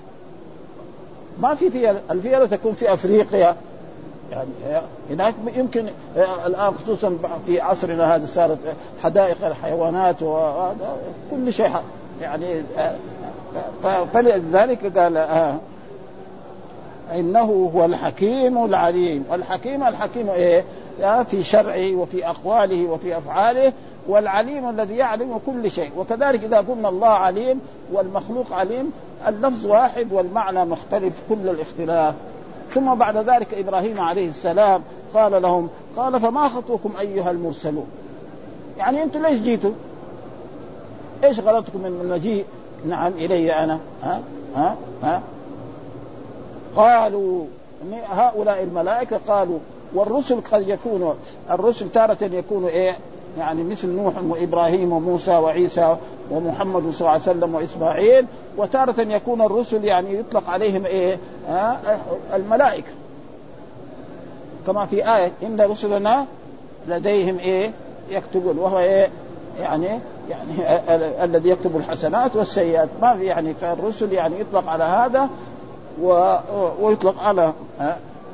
ما 1.39 1.55
في 1.55 1.71
فيها 1.71 1.95
الفيلة 2.11 2.47
تكون 2.47 2.75
في 2.75 2.93
أفريقيا 2.93 3.57
يعني 4.31 4.51
هناك 5.11 5.35
يمكن 5.57 5.87
الآن 6.47 6.75
خصوصا 6.75 7.19
في 7.47 7.61
عصرنا 7.61 8.15
هذا 8.15 8.27
صارت 8.27 8.59
حدائق 9.03 9.47
الحيوانات 9.47 10.23
وكل 10.23 11.53
شيء 11.53 11.71
يعني 12.21 12.63
فلذلك 14.13 14.99
قال 14.99 15.17
آه 15.17 15.57
إنه 17.15 17.71
هو 17.75 17.85
الحكيم 17.85 18.65
العليم. 18.65 19.25
والحكيم 19.31 19.83
الحكيم 19.83 20.31
إيه؟ 20.31 20.65
في 21.25 21.43
شرعه 21.43 21.95
وفي 21.95 22.27
أقواله 22.27 22.87
وفي 22.87 23.19
أفعاله 23.19 23.73
والعليم 24.09 24.69
الذي 24.69 24.97
يعلم 24.97 25.41
كل 25.47 25.71
شيء. 25.71 25.91
وكذلك 25.97 26.45
إذا 26.45 26.57
قلنا 26.57 26.89
الله 26.89 27.09
عليم 27.09 27.61
والمخلوق 27.93 28.53
عليم 28.53 28.93
اللفظ 29.29 29.67
واحد 29.67 30.13
والمعنى 30.13 30.65
مختلف 30.65 31.23
كل 31.29 31.49
الاختلاف. 31.49 32.15
ثم 32.75 32.95
بعد 32.95 33.17
ذلك 33.17 33.55
إبراهيم 33.55 34.01
عليه 34.01 34.31
السلام 34.31 34.83
قال 35.15 35.43
لهم 35.43 35.69
قال 35.97 36.21
فما 36.21 36.49
خطوكم 36.49 36.93
أيها 37.01 37.31
المرسلون؟ 37.31 37.87
يعني 38.79 39.03
أنتم 39.03 39.27
ليش 39.27 39.41
جيتوا؟ 39.41 39.73
إيش 41.25 41.41
غلطكم 41.41 41.79
من 41.79 42.01
المجيء 42.03 42.45
نعم 42.89 43.13
إلي 43.13 43.53
أنا. 43.53 43.79
ها؟ 44.03 44.21
ها؟ 44.57 44.77
ها؟ 45.03 45.23
قالوا 46.77 47.45
هؤلاء 48.11 48.63
الملائكة 48.63 49.21
قالوا 49.29 49.59
والرسل 49.95 50.41
قد 50.53 50.69
يكونوا 50.69 51.15
الرسل 51.51 51.91
تارة 51.91 52.19
يكونوا 52.25 52.69
إيه؟ 52.69 52.97
يعني 53.39 53.65
مثل 53.65 53.89
نوح 53.89 54.13
وإبراهيم 54.29 54.93
وموسى 54.93 55.31
وعيسى 55.37 55.97
ومحمد 56.31 56.91
صلى 56.91 57.01
الله 57.01 57.11
عليه 57.11 57.23
وسلم 57.23 57.55
وإسماعيل 57.55 58.27
وتارة 58.57 59.01
يكون 59.01 59.41
الرسل 59.41 59.85
يعني 59.85 60.15
يطلق 60.19 60.51
عليهم 60.51 60.87
إيه؟ 60.87 61.19
آه 61.49 61.77
الملائكة. 62.35 62.89
كما 64.67 64.87
في 64.87 65.17
آية 65.17 65.33
إن 65.43 65.61
رسلنا 65.61 66.27
لديهم 66.89 67.39
إيه؟ 67.39 67.71
يكتبون 68.11 68.59
وهو 68.59 68.79
إيه؟ 68.79 69.09
يعني 69.61 70.01
يعني 70.31 71.25
الذي 71.25 71.49
يكتب 71.49 71.77
الحسنات 71.77 72.37
والسيئات. 72.37 72.89
ما 73.03 73.17
في 73.17 73.25
يعني 73.25 73.55
فالرسل 73.55 74.13
يعني 74.13 74.41
يطلق 74.41 74.69
على 74.69 74.85
هذا 74.85 75.29
ويطلق 76.81 77.23
على 77.23 77.53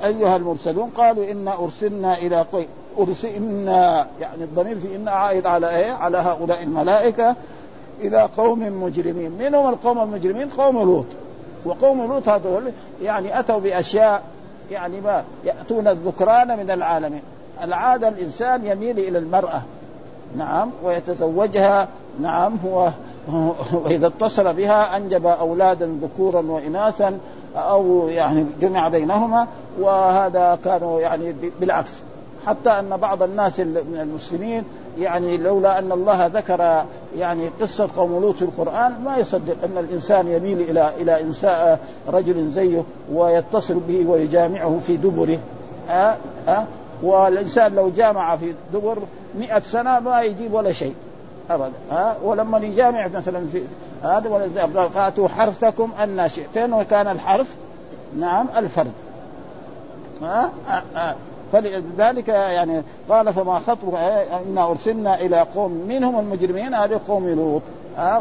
أيها 0.04 0.36
المرسلون. 0.36 0.90
قالوا 0.96 1.30
إنا 1.30 1.54
أرسلنا 1.58 2.18
إلى 2.18 2.46
قوم 2.52 2.66
ارسلنا 2.98 4.06
يعني 4.20 4.44
الضمير 4.44 4.78
في 4.78 4.96
إن 4.96 5.08
عائد 5.08 5.46
على 5.46 5.76
إيه؟ 5.76 5.92
على 5.92 6.18
هؤلاء 6.18 6.62
الملائكة 6.62 7.36
إلى 8.00 8.28
قوم 8.36 8.82
مجرمين، 8.82 9.32
من 9.38 9.54
هم 9.54 9.68
القوم 9.68 10.00
المجرمين؟ 10.00 10.48
قوم 10.48 10.82
لوط. 10.82 11.06
وقوم 11.64 12.06
لوط 12.06 12.28
هذول 12.28 12.72
يعني 13.02 13.38
أتوا 13.38 13.58
بأشياء 13.58 14.22
يعني 14.70 15.00
ما 15.00 15.24
يأتون 15.44 15.88
الذكران 15.88 16.58
من 16.58 16.70
العالمين، 16.70 17.22
العادة 17.62 18.08
الإنسان 18.08 18.66
يميل 18.66 18.98
إلى 18.98 19.18
المرأة. 19.18 19.62
نعم 20.36 20.70
ويتزوجها. 20.84 21.88
نعم 22.20 22.56
هو 22.64 22.90
واذا 23.72 24.06
اتصل 24.06 24.54
بها 24.54 24.96
أنجب 24.96 25.26
أولادا 25.26 25.98
ذكورا 26.02 26.40
وإناثا 26.40 27.18
أو 27.56 28.08
يعني 28.08 28.46
جمع 28.60 28.88
بينهما 28.88 29.46
وهذا 29.80 30.58
كانوا 30.64 31.00
يعني 31.00 31.34
بالعكس. 31.60 32.00
حتى 32.46 32.70
أن 32.70 32.96
بعض 32.96 33.22
الناس 33.22 33.60
من 33.60 33.98
المسلمين 34.02 34.64
يعني 34.98 35.36
لولا 35.36 35.78
أن 35.78 35.92
الله 35.92 36.26
ذكر 36.26 36.84
يعني 37.18 37.50
قصة 37.60 37.88
قوم 37.96 38.20
لوط 38.20 38.34
في 38.34 38.42
القرآن 38.42 38.92
ما 39.04 39.16
يصدق 39.16 39.56
أن 39.64 39.78
الإنسان 39.78 40.28
يميل 40.28 40.60
إلى 40.60 40.92
إلى 41.00 41.20
إنساء 41.20 41.80
رجل 42.08 42.50
زيه 42.50 42.82
ويتصل 43.12 43.80
به 43.88 44.06
ويجامعه 44.06 44.80
في 44.86 44.96
دبره. 44.96 45.38
أه؟ 45.90 46.16
أه؟ 46.48 46.64
والإنسان 47.02 47.74
لو 47.74 47.90
جامع 47.90 48.36
في 48.36 48.54
دبر 48.72 48.98
مئة 49.38 49.60
سنة 49.60 50.00
ما 50.00 50.22
يجيب 50.22 50.54
ولا 50.54 50.72
شيء 50.72 50.94
أبدا. 51.50 51.72
ها 51.90 52.16
ولما 52.22 52.58
يجامع 52.58 53.08
مثلا 53.08 53.46
في 53.52 53.62
هذا 54.02 54.88
فاتوا 54.94 55.28
حرثكم 55.28 55.90
ان 56.02 56.30
وكان 56.72 57.06
الحرث 57.06 57.54
نعم 58.18 58.46
الفرد. 58.56 58.92
ها 60.22 60.50
فلذلك 61.52 62.28
يعني 62.28 62.82
قال 63.08 63.32
فما 63.32 63.58
خطبك؟ 63.58 63.94
إنا 64.48 64.70
أرسلنا 64.70 65.20
إلى 65.20 65.46
قوم 65.54 65.72
منهم 65.88 66.18
المجرمين 66.18 66.74
هذه 66.74 67.00
قوم 67.08 67.28
لوط؟ 67.28 67.62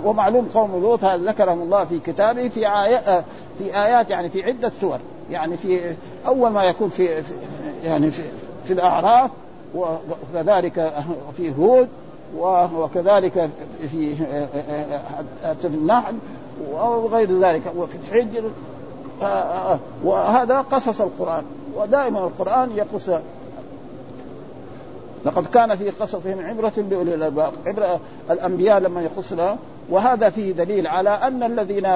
ومعلوم 0.06 0.50
قوم 0.54 0.82
لوط 0.82 1.04
هذا 1.04 1.32
ذكرهم 1.32 1.62
الله 1.62 1.86
في 1.86 2.00
كتابه 2.00 2.50
في 2.50 2.67
آيات 2.67 3.24
في 3.58 3.84
آيات 3.84 4.10
يعني 4.10 4.30
في 4.30 4.44
عدة 4.44 4.72
سور. 4.82 4.98
يعني 5.32 5.58
في 5.58 5.96
أول 6.28 6.52
ما 6.52 6.63
يكون 6.63 6.89
في, 6.89 7.24
في 7.24 7.34
يعني 7.84 8.12
في, 8.12 8.24
في 8.65 8.74
الأعراف 8.74 9.32
وكذلك 9.76 10.94
في 11.38 11.54
هود 11.58 11.88
وكذلك 12.76 13.50
في 13.91 14.15
في 15.62 15.65
النحل 15.67 16.15
وغير 16.72 17.39
ذلك 17.39 17.62
وفي 17.78 17.98
الحجر. 17.98 18.44
وهذا 20.04 20.62
قصص 20.62 21.02
القرآن. 21.02 21.44
ودائما 21.76 22.20
القرآن 22.20 22.70
يقص. 22.76 23.10
لقد 25.26 25.46
كان 25.46 25.76
في 25.76 25.90
قصصهم 25.90 26.46
عبرة 26.46 26.74
بأولي 26.78 27.16
الألباب. 27.16 27.54
عبرة 27.66 28.00
الأنبياء 28.32 28.80
لما 28.80 29.02
يقصنا. 29.02 29.58
وهذا 29.90 30.30
فيه 30.30 30.52
دليل 30.52 30.88
على 30.88 31.10
أن 31.10 31.44
الذين 31.44 31.88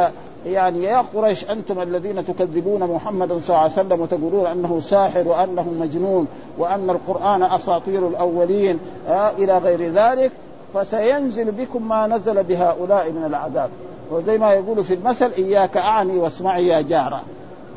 يعني 0.46 0.84
يا 0.84 1.06
قريش 1.14 1.50
أنتم 1.50 1.82
الذين 1.82 2.26
تكذبون 2.26 2.84
محمدا 2.84 3.40
صلى 3.40 3.50
الله 3.50 3.60
عليه 3.60 3.74
وسلم 3.74 4.02
وتقولون 4.02 4.48
أنه 4.48 4.80
ساحر 4.82 5.28
وأنه 5.28 5.74
مجنون 5.80 6.28
وأن 6.58 6.90
القرآن 6.90 7.44
أساطير 7.44 8.08
الأولين 8.08 8.80
آه 9.08 9.32
إلى 9.38 9.58
غير 9.58 9.92
ذلك. 9.92 10.32
فسينزل 10.74 11.52
بكم 11.52 11.88
ما 11.88 12.08
نزل 12.08 12.44
بهؤلاء 12.44 13.12
من 13.12 13.26
العذاب. 13.26 13.70
وزي 14.12 14.38
ما 14.38 14.54
يقول 14.54 14.84
في 14.84 14.94
المثل 14.94 15.32
إياك 15.38 15.78
أعني 15.78 16.18
واسمعي 16.18 16.68
يا 16.68 16.82
جارة. 16.82 17.22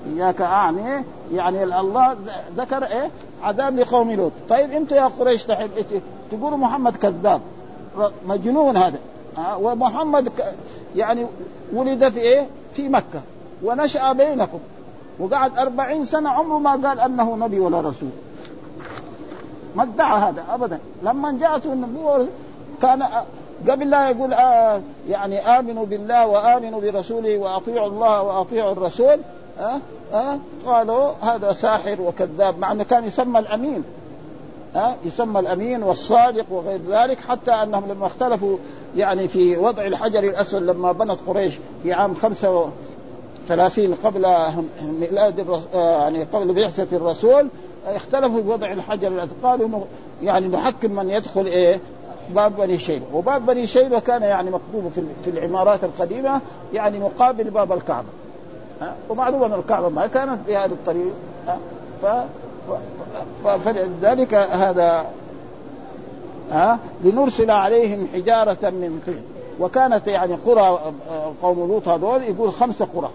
إياك 0.06 0.40
أعني 0.40 1.04
يعني 1.32 1.64
الله 1.64 2.16
ذكر 2.56 2.84
إيه؟ 2.84 3.10
عذاب 3.42 3.78
لقوم 3.78 4.12
لوط. 4.12 4.32
طيب 4.48 4.72
أنتم 4.72 4.96
يا 4.96 5.10
قريش 5.20 5.44
تحب 5.44 5.70
تقولوا 6.30 6.58
محمد 6.58 6.96
كذاب. 6.96 7.40
مجنون 8.26 8.76
هذا. 8.76 8.98
ومحمد 9.60 10.32
يعني 10.96 11.26
ولد 11.72 12.08
في 12.08 12.20
إيه؟ 12.20 12.46
في 12.74 12.88
مكة. 12.88 13.22
ونشأ 13.62 14.12
بينكم. 14.12 14.58
وقعد 15.18 15.58
أربعين 15.58 16.04
سنة 16.04 16.30
عمره 16.30 16.58
ما 16.58 16.88
قال 16.88 17.00
أنه 17.00 17.36
نبي 17.36 17.60
ولا 17.60 17.80
رسول. 17.80 18.10
ما 19.76 19.82
ادعى 19.82 20.20
هذا 20.20 20.44
أبدا. 20.50 20.78
لما 21.02 21.38
جاءته 21.40 21.72
النبوة 21.72 22.26
كان 22.82 23.02
قبل 23.68 23.90
لا 23.90 24.10
يقول 24.10 24.34
آه 24.34 24.80
يعني 25.08 25.58
آمنوا 25.58 25.86
بالله 25.86 26.26
وآمنوا 26.26 26.80
برسوله 26.80 27.38
وأطيعوا 27.38 27.86
الله 27.86 28.22
وأطيعوا 28.22 28.72
الرسول 28.72 29.18
أه 29.58 29.80
أه 30.12 30.38
قالوا 30.66 31.10
هذا 31.22 31.52
ساحر 31.52 32.00
وكذاب 32.00 32.58
مع 32.58 32.72
أنه 32.72 32.84
كان 32.84 33.04
يسمى 33.04 33.38
الأمين. 33.38 33.84
أه 34.76 34.94
يسمى 35.04 35.40
الأمين 35.40 35.82
والصادق 35.82 36.44
وغير 36.50 36.80
ذلك 36.88 37.18
حتى 37.20 37.50
أنهم 37.50 37.84
لما 37.90 38.06
اختلفوا 38.06 38.56
يعني 38.96 39.28
في 39.28 39.56
وضع 39.56 39.86
الحجر 39.86 40.18
الأسود 40.24 40.62
لما 40.62 40.92
بنت 40.92 41.18
قريش 41.26 41.58
في 41.82 41.92
عام 41.92 42.14
35 42.14 43.94
قبل 44.04 44.26
ميلاد 44.82 45.62
يعني 45.74 46.24
قبل 46.24 46.54
بعثة 46.54 46.96
الرسول 46.96 47.48
اختلفوا 47.86 48.42
في 48.42 48.48
وضع 48.48 48.72
الحجر 48.72 49.08
الأسود. 49.08 49.36
قالوا 49.42 49.80
يعني 50.22 50.48
نحكم 50.48 50.92
من 50.92 51.10
يدخل 51.10 51.46
إيه؟ 51.46 51.80
باب 52.34 52.56
بني 52.56 52.78
شيبة. 52.78 53.04
وباب 53.14 53.46
بني 53.46 53.66
شيبة 53.66 53.98
كان 53.98 54.22
يعني 54.22 54.50
مكتوب 54.50 54.92
في 55.24 55.30
العمارات 55.30 55.84
القديمة 55.84 56.40
يعني 56.72 56.98
مقابل 56.98 57.50
باب 57.50 57.72
الكعبة. 57.72 58.08
ومعلوم 59.08 59.44
أن 59.44 59.52
الكعبة 59.52 59.88
ما 59.88 60.06
كانت 60.06 60.38
بهذا 60.48 60.72
الطريق 60.72 61.12
ف 62.02 62.06
فلذلك 63.64 64.34
هذا 64.34 65.06
ها؟ 66.50 66.78
لنرسل 67.04 67.50
عليهم 67.50 68.06
حجارة 68.12 68.70
من 68.70 69.02
طين. 69.06 69.22
وكانت 69.60 70.06
يعني 70.06 70.34
قرى 70.34 70.78
قوم 71.42 71.58
لوط 71.58 71.88
هذول 71.88 72.22
يقول 72.22 72.52
خمسة 72.52 72.88
قرى 72.96 73.10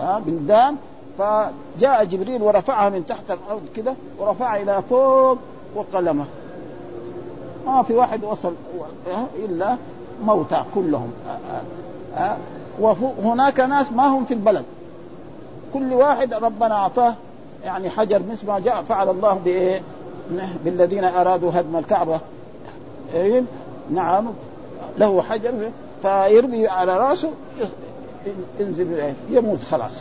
ها؟ 0.00 0.22
بلدان 0.26 0.76
فجاء 1.18 2.04
جبريل 2.04 2.42
ورفعها 2.42 2.90
من 2.90 3.06
تحت 3.06 3.30
الأرض 3.30 3.62
كده 3.76 3.94
ورفعها 4.18 4.62
إلى 4.62 4.82
فوق 4.82 5.38
وقلمه 5.74 6.24
ما 7.66 7.82
في 7.82 7.94
واحد 7.94 8.24
وصل 8.24 8.54
إلا 9.44 9.76
موتى 10.24 10.64
كلهم 10.74 11.12
وهناك 12.80 13.60
ناس 13.60 13.92
ما 13.92 14.06
هم 14.06 14.24
في 14.24 14.34
البلد. 14.34 14.64
كل 15.74 15.92
واحد 15.92 16.34
ربنا 16.34 16.74
أعطاه 16.74 17.14
يعني 17.64 17.90
حجر 17.90 18.22
مثل 18.30 18.46
ما 18.46 18.58
جاء 18.58 18.82
فعل 18.82 19.08
الله 19.10 19.40
بإيه؟ 19.44 19.82
بالذين 20.64 21.04
أرادوا 21.04 21.50
هدم 21.54 21.76
الكعبة. 21.76 22.20
إيه؟ 23.14 23.42
نعم 23.90 24.26
له 24.98 25.22
حجر 25.22 25.52
فيرمي 26.02 26.68
على 26.68 26.96
رأسه 26.96 27.30
ينزل 28.60 29.14
يموت 29.30 29.62
خلاص. 29.62 29.92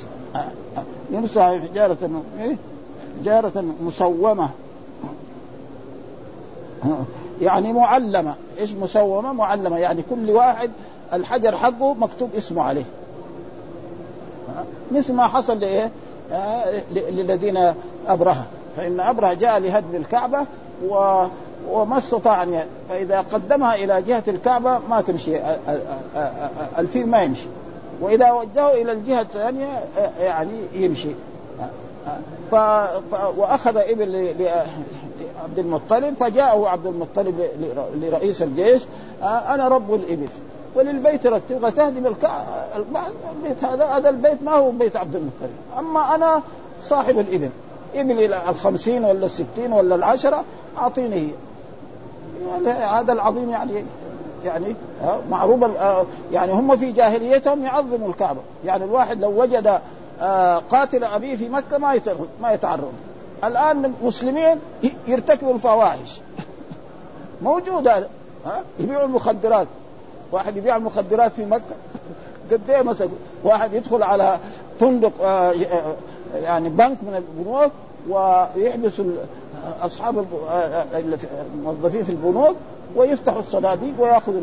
يمسح 1.11 1.41
حجارة 1.41 2.21
إيه؟ 2.39 2.55
حجارة 3.21 3.63
مسومة. 3.83 4.49
يعني 7.41 7.73
معلمة 7.73 8.35
إيش 8.59 8.73
مسومة 8.73 9.33
معلمة. 9.33 9.77
يعني 9.77 10.03
كل 10.09 10.31
واحد 10.31 10.71
الحجر 11.13 11.57
حقه 11.57 11.93
مكتوب 11.93 12.29
اسمه 12.37 12.63
عليه. 12.63 12.85
مثل 14.91 15.13
ما 15.13 15.27
حصل 15.27 15.59
لإيه؟ 15.59 15.91
للذين 16.91 17.73
ابرهه 18.07 18.45
فإن 18.77 18.99
أبرهة 18.99 19.33
جاء 19.33 19.59
لهدم 19.59 19.95
الكعبة 19.95 20.45
و 20.89 21.25
وما 21.69 21.97
استطاع 21.97 22.43
أن 22.43 22.63
فإذا 22.89 23.21
قدمها 23.21 23.75
إلى 23.75 24.01
جهة 24.01 24.23
الكعبة 24.27 24.79
ما 24.89 25.01
تمشي 25.01 25.37
الفيل 26.77 27.07
ما 27.07 27.21
يمشي. 27.21 27.47
وإذا 28.01 28.31
وجهه 28.31 28.81
إلى 28.81 28.91
الجهة 28.91 29.21
الثانية 29.21 29.67
آه، 29.97 30.11
يعني 30.19 30.51
يمشي. 30.73 31.09
ف... 32.51 32.55
ف... 32.55 33.37
وأخذ 33.37 33.77
إبل 33.77 34.35
لعبد 34.39 35.59
المطلب 35.59 36.13
فجاءه 36.19 36.67
عبد 36.67 36.85
المطلب 36.85 37.47
لرئيس 38.01 38.41
الجيش 38.41 38.81
أنا 39.23 39.67
رب 39.67 39.93
الإبل. 39.93 40.29
وللبيت 40.75 41.27
رتب. 41.27 41.69
تهدم 41.69 42.07
الكعبة 42.07 42.45
البيت 42.75 43.63
هذا 43.63 43.85
هذا 43.85 44.09
البيت 44.09 44.43
ما 44.43 44.51
هو 44.51 44.71
بيت 44.71 44.95
عبد 44.95 45.15
المطلب. 45.15 45.49
أما 45.79 46.15
أنا 46.15 46.41
صاحب 46.81 47.19
الإبل. 47.19 47.49
إبل 47.95 48.33
الخمسين 48.33 49.05
ولا 49.05 49.25
الستين 49.25 49.73
ولا 49.73 49.95
العشرة 49.95 50.43
أعطيني. 50.77 51.15
هي 51.15 51.29
يعني 52.47 52.69
هذا 52.69 53.13
العظيم 53.13 53.49
يعني 53.49 53.85
يعني 54.45 54.75
معروف 55.29 55.71
يعني 56.31 56.51
هم 56.51 56.77
في 56.77 56.91
جاهليتهم 56.91 57.63
يعظموا 57.63 58.09
الكعبة. 58.09 58.39
يعني 58.65 58.83
الواحد 58.83 59.21
لو 59.21 59.41
وجد 59.41 59.79
قاتل 60.71 61.03
أبيه 61.03 61.35
في 61.35 61.49
مكة 61.49 61.77
ما 61.77 61.99
ما 62.41 62.51
يتعرض. 62.51 62.93
الآن 63.43 63.85
المسلمين 63.85 64.59
يرتكبوا 65.07 65.53
الفواحش. 65.53 66.21
موجود 67.41 67.87
هذا 67.87 68.09
ها 68.45 68.63
يبيعوا 68.79 69.05
المخدرات. 69.05 69.67
واحد 70.31 70.57
يبيع 70.57 70.75
المخدرات 70.75 71.31
في 71.31 71.45
مكة. 71.45 71.75
قد 72.51 72.69
إيه 72.69 72.81
مثلا 72.81 73.09
واحد 73.43 73.73
يدخل 73.73 74.03
على 74.03 74.39
فندق 74.79 75.11
آه، 75.21 75.51
آه، 75.51 75.95
يعني 76.43 76.69
بنك 76.69 76.97
من 77.03 77.15
البنوك 77.15 77.71
ويحبس 78.09 79.01
أصحاب 79.81 80.25
آه، 80.49 80.85
الموظفين 81.55 82.03
في 82.03 82.09
البنوك 82.09 82.55
ويفتحوا 82.95 83.39
الصناديق 83.39 83.93
ويأخذ 83.99 84.33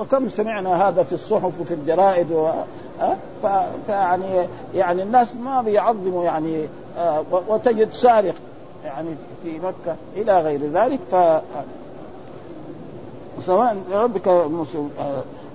وكم 0.00 0.28
سمعنا 0.30 0.88
هذا 0.88 1.02
في 1.02 1.12
الصحف 1.12 1.60
وفي 1.60 1.74
الجرائد 1.74 2.32
و... 2.32 2.50
فيعني 3.86 4.46
يعني 4.74 5.02
الناس 5.02 5.36
ما 5.36 5.62
بيعظموا 5.62 6.24
يعني 6.24 6.68
وتجد 7.48 7.92
سارق 7.92 8.34
يعني 8.84 9.08
في 9.42 9.58
مكة 9.58 9.96
إلى 10.16 10.40
غير 10.40 10.60
ذلك 10.72 10.98
ف 11.10 11.14
سواء 13.46 13.76
ربك 13.92 14.28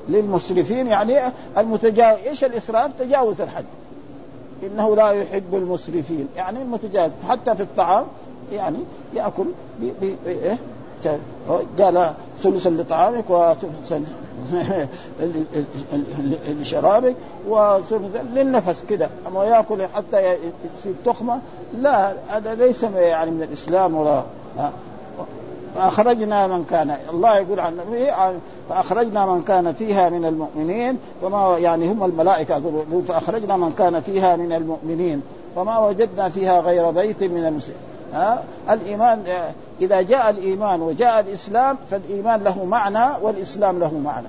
للمسرفين 0.10 0.88
يعني 0.88 1.34
المتجاوز 1.58 2.20
إيش 2.28 2.44
الإسراف؟ 2.44 2.92
تجاوز 3.00 3.42
الحد 3.42 3.66
إنه 4.64 4.96
لا 4.96 5.12
يحب 5.12 5.56
المسرفين 5.56 6.28
يعني 6.36 6.62
المتجاوز 6.62 7.12
حتى 7.30 7.56
في 7.56 7.64
الطعام 7.64 8.06
يعني 8.52 8.80
يأكل 9.14 9.46
بي 9.80 9.94
بي 10.02 10.16
إيه؟ 10.26 10.58
قال 11.80 12.14
ثلثا 12.44 12.70
لطعامك 12.70 13.30
وثلثا 13.30 14.04
لشرابك 16.48 17.16
وثلثا 17.48 18.24
للنفس 18.34 18.84
كده 18.90 19.10
أما 19.28 19.44
يأكل 19.44 19.88
حتى 19.96 20.38
يصير 20.80 20.94
تخمة 21.06 21.40
لا 21.82 22.14
هذا 22.30 22.56
ليس 22.56 22.84
يعني 22.84 23.32
من 23.32 23.44
الإسلام 23.44 23.96
ولا 23.96 24.24
فأخرجنا 25.76 26.48
من 26.48 26.66
كان 26.70 26.98
الله 27.14 27.38
يقول 27.38 27.60
عن 27.60 27.80
النبي 27.80 28.12
فأخرجنا 28.70 29.26
من 29.26 29.44
كان 29.44 29.74
فيها 29.74 30.10
من 30.10 30.26
المؤمنين 30.26 30.98
وما 31.24 31.58
يعني 31.58 31.92
هم 31.92 32.04
الملائكة 32.04 32.58
يقول 32.58 33.04
فأخرجنا 33.08 33.58
من 33.58 33.74
كان 33.78 34.02
فيها 34.02 34.36
من 34.36 34.54
المؤمنين 34.54 35.22
وما 35.56 35.80
وجدنا 35.80 36.30
فيها 36.30 36.60
غير 36.60 36.92
بيت 36.92 37.24
من 37.24 37.46
المسلمين 37.46 37.82
ها؟ 38.14 38.44
الإيمان 38.70 39.24
إذا 39.82 40.02
جاء 40.02 40.30
الإيمان 40.30 40.82
وجاء 40.82 41.20
الإسلام 41.20 41.78
فالإيمان 41.92 42.44
له 42.44 42.66
معنى 42.66 43.06
والإسلام 43.22 43.80
له 43.80 43.94
معنى. 43.94 44.28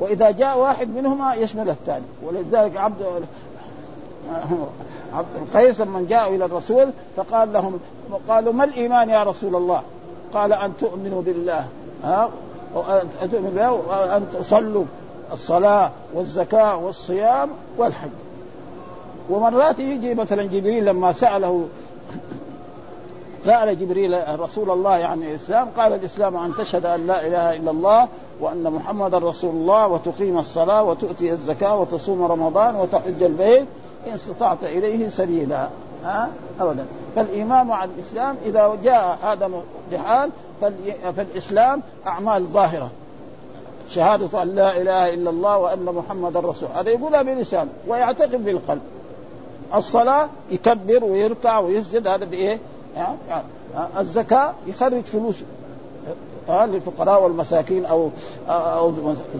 وإذا 0.00 0.30
جاء 0.30 0.58
واحد 0.58 0.88
منهما 0.88 1.34
يشمل 1.34 1.70
الثاني. 1.70 2.04
ولذلك 2.22 2.76
عبد 2.76 3.02
عبد 5.14 5.28
القيس 5.36 5.80
لما 5.80 6.06
جاءوا 6.08 6.36
إلى 6.36 6.44
الرسول 6.44 6.90
فقال 7.16 7.52
لهم 7.52 7.80
قالوا 8.28 8.52
ما 8.52 8.64
الإيمان 8.64 9.10
يا 9.10 9.22
رسول 9.22 9.56
الله؟ 9.56 9.82
قال 10.34 10.52
أن 10.52 10.72
تؤمنوا 10.80 11.22
بالله. 11.22 11.66
ها؟ 12.04 12.30
وان 12.74 13.08
تؤمنوا 13.20 13.50
بالله 13.50 13.72
وأن 13.72 14.26
تصلوا 14.32 14.84
الصلاة 15.32 15.90
والزكاة 16.14 16.76
والصيام 16.76 17.50
والحج. 17.78 18.10
ومرات 19.30 19.78
يجي 19.78 20.14
مثلا 20.14 20.42
جبريل 20.42 20.84
لما 20.84 21.12
سأله 21.12 21.68
سأل 23.44 23.78
جبريل 23.78 24.40
رسول 24.40 24.70
الله 24.70 24.96
يعني 24.96 25.30
الإسلام 25.30 25.68
قال 25.76 25.92
الإسلام 25.92 26.36
أن 26.36 26.52
تشهد 26.58 26.86
أن 26.86 27.06
لا 27.06 27.26
إله 27.26 27.56
إلا 27.56 27.70
الله 27.70 28.08
وأن 28.40 28.72
محمدا 28.72 29.18
رسول 29.18 29.50
الله 29.50 29.86
وتقيم 29.86 30.38
الصلاة 30.38 30.82
وتؤتي 30.82 31.32
الزكاة 31.32 31.76
وتصوم 31.76 32.22
رمضان 32.22 32.74
وتحج 32.76 33.22
البيت 33.22 33.66
إن 34.06 34.12
استطعت 34.12 34.64
إليه 34.64 35.08
سبيلا. 35.08 35.68
ها؟ 36.04 36.28
أبدا. 36.60 36.86
فالإيمان 37.16 37.66
مع 37.66 37.84
الإسلام 37.84 38.36
إذا 38.46 38.78
جاء 38.84 39.18
هذا 39.22 39.50
بحال 39.92 40.30
فالإسلام 41.16 41.82
أعمال 42.06 42.46
ظاهرة. 42.46 42.90
شهادة 43.88 44.42
أن 44.42 44.54
لا 44.54 44.80
إله 44.80 45.14
إلا 45.14 45.30
الله 45.30 45.58
وأن 45.58 45.84
محمدا 45.84 46.40
رسول 46.40 46.68
هذا 46.74 46.90
يقولها 46.90 47.22
بلسان 47.22 47.68
ويعتقد 47.86 48.44
بالقلب. 48.44 48.80
الصلاة 49.74 50.28
يكبر 50.50 51.04
ويركع 51.04 51.58
ويسجد 51.58 52.06
هذا 52.06 52.24
بإيه؟ 52.24 52.58
الزكاة 53.98 54.52
يخرج 54.66 55.02
فلوسه 55.02 55.44
للفقراء 56.48 57.22
والمساكين 57.22 57.86
أو 57.86 58.10
أو 58.48 58.92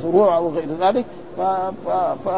زروع 0.03 0.37
أو 0.37 0.49
غير 0.49 0.69
ذلك. 0.81 1.05
ف... 1.37 1.41
ف... 1.41 1.91
ف... 2.25 2.29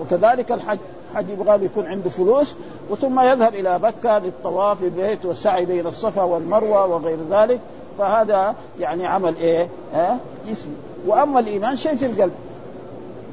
وكذلك 0.00 0.52
الحج. 0.52 0.78
الحج 1.14 1.30
يبغى 1.30 1.64
يكون 1.64 1.86
عنده 1.86 2.10
فلوس 2.10 2.54
وثم 2.90 3.20
يذهب 3.20 3.54
إلى 3.54 3.78
مكة 3.78 4.18
للطواف 4.18 4.80
بالبيت 4.80 5.24
والسعي 5.24 5.64
بين 5.64 5.86
الصفا 5.86 6.22
والمروة 6.22 6.86
وغير 6.86 7.18
ذلك 7.30 7.60
فهذا 7.98 8.54
يعني 8.80 9.06
عمل 9.06 9.36
إيه؟ 9.36 9.68
ها؟ 9.94 10.18
جسمي 10.48 10.74
وأما 11.06 11.40
الإيمان 11.40 11.76
شيء 11.76 11.96
في 11.96 12.06
القلب 12.06 12.32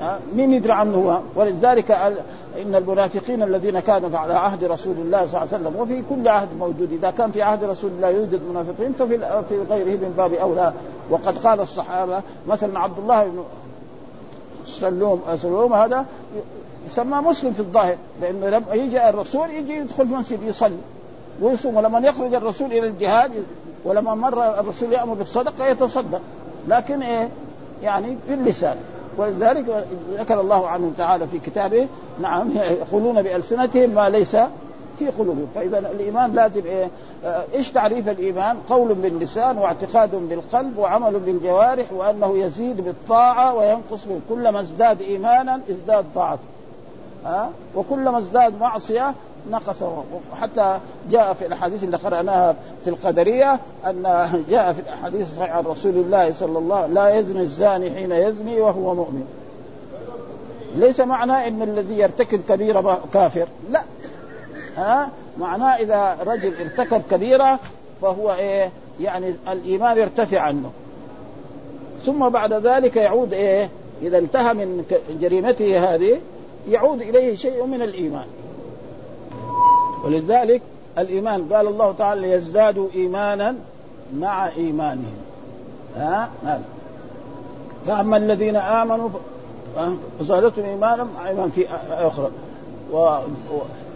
ها؟ 0.01 0.19
مين 0.35 0.53
يدري 0.53 0.71
عنه 0.71 1.21
ولذلك 1.35 1.91
إن 2.61 2.75
المنافقين 2.75 3.43
الذين 3.43 3.79
كانوا 3.79 4.19
على 4.19 4.33
عهد 4.33 4.63
رسول 4.63 4.95
الله 4.97 5.27
صلى 5.27 5.41
الله 5.41 5.53
عليه 5.53 5.67
وسلم 5.67 5.75
وفي 5.81 6.03
كل 6.09 6.27
عهد 6.27 6.49
موجود 6.59 6.91
إذا 6.91 7.11
كان 7.11 7.31
في 7.31 7.41
عهد 7.41 7.63
رسول 7.63 7.91
الله 7.91 8.09
يوجد 8.09 8.41
منافقين 8.49 8.93
ففي 8.93 9.17
في 9.49 9.61
غيره 9.69 9.97
من 9.97 10.13
باب 10.17 10.33
أولى 10.33 10.73
وقد 11.09 11.37
قال 11.37 11.59
الصحابة 11.59 12.21
مثلا 12.47 12.79
عبد 12.79 12.99
الله 12.99 13.23
بن 13.23 13.43
سلوم 14.65 15.21
سلوم 15.41 15.73
هذا 15.73 16.05
يسمى 16.89 17.17
مسلم 17.17 17.53
في 17.53 17.59
الظاهر 17.59 17.95
لأنه 18.21 18.49
لما 18.49 18.73
يجي 18.73 19.09
الرسول 19.09 19.49
يجي 19.49 19.73
يدخل 19.73 20.07
في 20.07 20.13
المسجد 20.13 20.43
يصلي. 20.43 20.77
ويصوم 21.41 21.77
ولما 21.77 21.99
يخرج 21.99 22.33
الرسول 22.33 22.71
إلى 22.71 22.87
الجهاد 22.87 23.31
ولما 23.85 24.15
مر 24.15 24.59
الرسول 24.59 24.93
يأمر 24.93 25.13
بالصدقه 25.13 25.67
يتصدق. 25.67 26.21
لكن 26.67 27.01
إيه؟ 27.01 27.29
يعني 27.83 28.17
باللسان 28.29 28.75
ولذلك 29.17 29.85
ذكر 30.17 30.41
الله 30.41 30.67
عنهم 30.67 30.93
تعالى 30.97 31.27
في 31.27 31.39
كتابه 31.39 31.87
نعم 32.21 32.49
يقولون 32.55 33.21
بألسنتهم 33.21 33.89
ما 33.89 34.09
ليس 34.09 34.35
في 34.99 35.09
قلوبهم. 35.09 35.47
فإذا 35.55 35.79
الإيمان 35.79 36.33
لازم 36.33 36.61
إيه؟ 36.65 36.87
إيش 37.53 37.71
تعريف 37.71 38.09
الإيمان؟ 38.09 38.57
قول 38.69 38.93
باللسان 38.93 39.57
واعتقاد 39.57 40.15
بالقلب 40.29 40.77
وعمل 40.77 41.19
بالجوارح 41.19 41.93
وأنه 41.93 42.37
يزيد 42.37 42.81
بالطاعة 42.81 43.55
وينقص 43.55 44.07
كلما 44.29 44.61
ازداد 44.61 45.01
إيمانا 45.01 45.59
ازداد 45.69 46.05
طاعته. 46.15 46.41
ها؟ 47.25 47.49
وكلما 47.75 48.17
ازداد 48.17 48.59
معصية 48.59 49.13
نقص 49.51 49.83
وحتى 50.33 50.79
جاء 51.11 51.33
في 51.33 51.45
الأحاديث 51.45 51.83
اللي 51.83 51.97
قرأناها 51.97 52.55
في 52.83 52.89
القدرية 52.89 53.59
أن 53.85 54.43
جاء 54.49 54.73
في 54.73 54.79
الأحاديث 54.79 55.21
الصحيحة 55.21 55.57
عن 55.57 55.63
رسول 55.63 55.95
الله 55.95 56.33
صلى 56.33 56.57
الله 56.57 56.75
عليه 56.75 56.85
وسلم 56.85 56.95
لا 56.95 57.19
يزني 57.19 57.41
الزاني 57.41 57.91
حين 57.91 58.11
يزني 58.11 58.61
وهو 58.61 58.95
مؤمن. 58.95 59.25
ليس 60.75 60.99
معناه 60.99 61.47
إن 61.47 61.61
الذي 61.61 61.99
يرتكب 61.99 62.41
كبيرة 62.49 63.01
كافر. 63.13 63.47
لا. 63.71 63.81
ها؟ 64.77 65.09
معناه 65.37 65.75
إذا 65.75 66.17
رجل 66.27 66.53
ارتكب 66.61 67.01
كبيرة 67.11 67.59
فهو 68.01 68.33
إيه؟ 68.33 68.69
يعني 69.01 69.35
الإيمان 69.47 69.97
يرتفع 69.97 70.39
عنه. 70.39 70.71
ثم 72.05 72.29
بعد 72.29 72.53
ذلك 72.53 72.95
يعود 72.95 73.33
إيه؟ 73.33 73.69
إذا 74.01 74.17
انتهى 74.17 74.53
من 74.53 74.85
جريمته 75.21 75.93
هذه 75.93 76.17
يعود 76.69 77.01
إليه 77.01 77.35
شيء 77.35 77.65
من 77.65 77.81
الإيمان. 77.81 78.27
ولذلك 80.03 80.61
الإيمان 80.97 81.53
قال 81.53 81.67
الله 81.67 81.91
تعالى 81.91 82.21
ليزدادوا 82.21 82.87
إيمانا 82.95 83.55
مع 84.15 84.47
إيمانهم. 84.47 85.15
ها؟ 85.95 86.29
هذا 86.43 86.63
فأما 87.87 88.17
الذين 88.17 88.55
آمنوا 88.55 89.09
فزادتهم 90.19 90.65
إيمانا 90.65 91.03
مع 91.03 91.29
إيمان 91.29 91.49
في 91.49 91.67
أخرى 91.91 92.31
و 92.93 93.17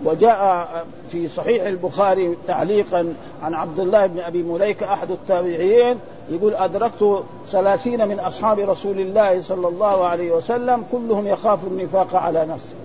وجاء 0.06 0.86
في 1.10 1.28
صحيح 1.28 1.64
البخاري 1.64 2.38
تعليقا 2.47 3.14
عن 3.43 3.53
عبد 3.53 3.80
الله 3.80 4.06
بن 4.06 4.20
أبي 4.20 4.43
مليكة 4.43 4.93
أحد 4.93 5.12
التابعين 5.12 5.99
يقول 6.30 6.53
أدركت 6.53 7.24
ثلاثين 7.51 8.08
من 8.08 8.20
أصحاب 8.20 8.60
رسول 8.60 8.99
الله 8.99 9.41
صلى 9.41 9.68
الله 9.68 10.06
عليه 10.06 10.32
وسلم 10.32 10.84
كلهم 10.91 11.28
يخاف 11.28 11.60
النفاق 11.68 12.16
على 12.16 12.45
نفسه. 12.45 12.76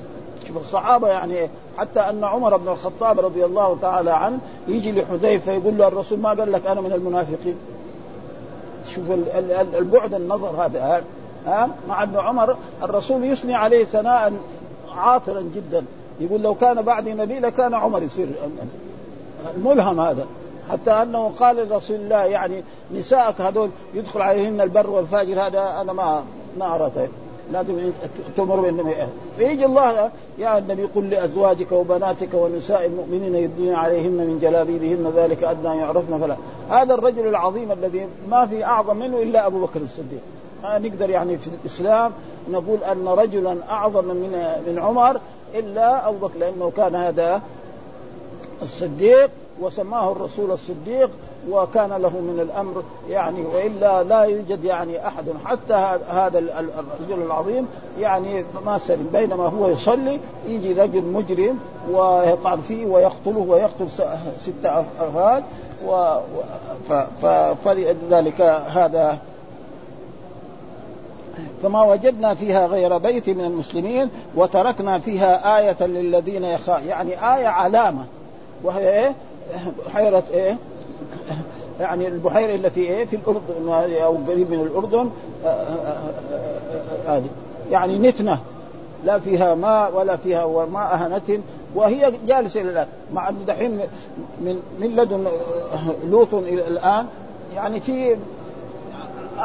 شوف 0.48 0.56
الصحابة 0.56 1.08
يعني 1.08 1.48
حتى 1.78 2.00
أن 2.00 2.24
عمر 2.24 2.56
بن 2.56 2.68
الخطاب 2.68 3.20
رضي 3.20 3.44
الله 3.44 3.78
تعالى 3.82 4.10
عنه 4.10 4.38
يجي 4.68 4.92
لحذيفة 4.92 5.52
يقول 5.52 5.78
له 5.78 5.88
الرسول 5.88 6.18
ما 6.18 6.28
قال 6.28 6.52
لك 6.52 6.66
أنا 6.66 6.80
من 6.80 6.92
المنافقين؟ 6.92 7.56
شوف 8.94 9.04
البعد 9.78 10.14
النظر 10.14 10.64
هذا 10.64 11.04
ها؟ 11.46 11.68
مع 11.88 12.02
ابن 12.02 12.16
عمر 12.16 12.56
الرسول 12.82 13.24
يثني 13.24 13.54
عليه 13.54 13.84
ثناء 13.84 14.32
عاطلا 14.96 15.40
جدا. 15.54 15.84
يقول 16.20 16.42
لو 16.42 16.54
كان 16.54 16.82
بعدي 16.82 17.12
نبي 17.12 17.38
لكان 17.38 17.74
عمر 17.74 18.02
يصير 18.02 18.28
الملهم 19.56 20.00
هذا. 20.00 20.26
حتى 20.70 20.90
أنه 20.90 21.32
قال 21.40 21.56
لرسول 21.56 21.96
الله 21.96 22.24
يعني 22.24 22.62
نسائك 22.94 23.40
هذول 23.40 23.70
يدخل 23.94 24.22
عليهن 24.22 24.60
البر 24.60 24.90
والفاجر 24.90 25.46
هذا 25.46 25.80
أنا 25.80 25.92
ما 25.92 26.22
ما 26.58 26.74
أرى 26.74 26.90
طيب. 26.96 27.08
لازم 27.52 27.92
تمر 28.36 28.60
بالنبي 28.60 28.94
فيجي 29.36 29.64
الله 29.64 30.10
يا 30.38 30.58
النبي 30.58 30.82
قل 30.82 31.10
لأزواجك 31.10 31.72
وبناتك 31.72 32.34
ونساء 32.34 32.86
المؤمنين 32.86 33.34
يدين 33.34 33.74
عليهن 33.74 34.12
من 34.12 34.38
جلابيبهن 34.42 35.12
ذلك 35.16 35.44
أدنى 35.44 35.78
يعرفن 35.78 36.18
فلا. 36.18 36.36
هذا 36.70 36.94
الرجل 36.94 37.28
العظيم 37.28 37.72
الذي 37.72 38.06
ما 38.30 38.46
في 38.46 38.64
أعظم 38.64 38.96
منه 38.96 39.22
إلا 39.22 39.46
أبو 39.46 39.60
بكر 39.60 39.80
الصديق. 39.80 40.20
ما 40.62 40.78
نقدر 40.78 41.10
يعني 41.10 41.38
في 41.38 41.50
الإسلام 41.60 42.12
نقول 42.50 42.78
أن 42.92 43.08
رجلا 43.08 43.56
أعظم 43.70 44.04
من 44.04 44.44
من 44.66 44.78
عمر 44.78 45.20
إلا 45.54 46.08
ابو 46.08 46.26
بكر 46.26 46.38
لأنه 46.38 46.72
كان 46.76 46.94
هذا 46.94 47.42
الصديق 48.62 49.30
وسماه 49.60 50.12
الرسول 50.12 50.50
الصديق 50.50 51.10
وكان 51.50 51.88
له 51.88 52.08
من 52.08 52.40
الأمر 52.42 52.82
يعني 53.10 53.42
وإلا 53.42 54.02
لا 54.02 54.22
يوجد 54.22 54.64
يعني 54.64 55.06
أحد 55.06 55.24
حتى 55.44 55.98
هذا 56.08 56.38
الرجل 56.38 57.22
العظيم 57.22 57.66
يعني 57.98 58.44
ما 58.66 58.78
سلم 58.78 59.08
بينما 59.12 59.46
هو 59.46 59.68
يصلي 59.68 60.20
يجي 60.46 60.72
رجل 60.72 61.02
مجرم 61.02 61.58
ويطعن 61.90 62.60
فيه 62.60 62.86
ويقتله 62.86 63.38
ويقتل 63.48 63.88
ستة 64.40 64.84
افراد 65.00 65.44
و 65.86 66.16
فلذلك 67.64 68.40
هذا 68.66 69.18
فما 71.62 71.82
وجدنا 71.82 72.34
فيها 72.34 72.66
غير 72.66 72.98
بيت 72.98 73.28
من 73.28 73.44
المسلمين 73.44 74.10
وتركنا 74.36 74.98
فيها 74.98 75.58
آية 75.58 75.86
للذين 75.86 76.44
يخاف 76.44 76.86
يعني 76.86 77.10
آية 77.10 77.46
علامة 77.46 78.04
وهي 78.62 79.00
إيه؟ 79.00 79.14
بحيرة 79.86 80.24
إيه؟ 80.32 80.56
يعني 81.80 82.08
البحيرة 82.08 82.54
التي 82.54 82.80
إيه؟ 82.80 83.04
في 83.04 83.16
الأردن 83.16 83.94
أو 84.04 84.18
قريب 84.28 84.50
من 84.50 84.60
الأردن 84.60 85.10
آه، 85.44 85.48
آه، 85.48 86.10
آه، 86.32 87.16
هذه 87.16 87.28
يعني 87.70 87.98
نتنة 87.98 88.38
لا 89.04 89.18
فيها 89.18 89.54
ماء 89.54 89.96
ولا 89.96 90.16
فيها 90.16 90.66
ماء 90.66 90.96
هنة 90.96 91.40
وهي 91.74 92.12
جالسة 92.26 92.60
إلى 92.60 92.70
الآن 92.70 92.86
مع 93.14 93.28
أن 93.28 93.36
دحين 93.46 93.80
من 94.40 94.62
من 94.80 94.96
لدن 94.96 95.26
لوط 96.10 96.34
إلى 96.34 96.68
الآن 96.68 97.06
يعني 97.54 97.80
في 97.80 98.16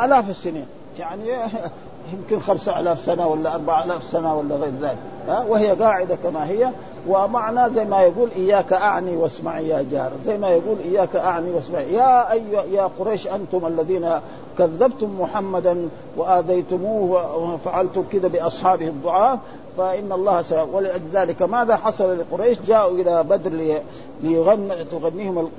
آلاف 0.04 0.30
السنين 0.30 0.66
يعني 1.00 1.30
يمكن 2.14 2.40
خمسة 2.40 2.80
آلاف 2.80 3.02
سنة 3.02 3.28
ولا 3.28 3.56
أربعة 3.56 3.84
آلاف 3.84 4.04
سنة 4.04 4.36
ولا 4.36 4.56
غير 4.56 4.74
ذلك 4.82 4.98
ها؟ 5.28 5.46
وهي 5.48 5.72
قاعدة 5.72 6.18
كما 6.24 6.48
هي 6.48 6.70
ومعنى 7.08 7.74
زي 7.74 7.86
ما 7.86 8.02
يقول 8.02 8.30
إياك 8.36 8.74
أعني 8.74 9.18
واسمعي 9.18 9.68
يا 9.68 9.86
جار 9.92 10.12
زي 10.26 10.38
ما 10.38 10.50
يقول 10.50 10.78
إياك 10.86 11.16
أعني 11.16 11.52
واسمعي. 11.52 11.94
يا 11.94 12.32
أي 12.32 12.44
يا 12.72 12.90
قريش 13.00 13.28
أنتم 13.28 13.68
الذين 13.68 14.10
كذبتم 14.58 15.22
محمدا 15.22 15.90
وآذيتموه 16.18 17.38
وفعلتم 17.38 18.04
كذا 18.12 18.28
بأصحابه 18.28 18.88
الضعاف 18.88 19.40
فإن 19.78 20.12
الله 20.12 20.42
سي... 20.42 20.66
ولذلك 20.74 21.42
ماذا 21.42 21.76
حصل 21.76 22.18
لقريش؟ 22.20 22.58
جاءوا 22.68 22.98
إلى 22.98 23.24
بدر 23.24 23.82
ليغن 24.24 24.86
تغنيهم 24.92 25.50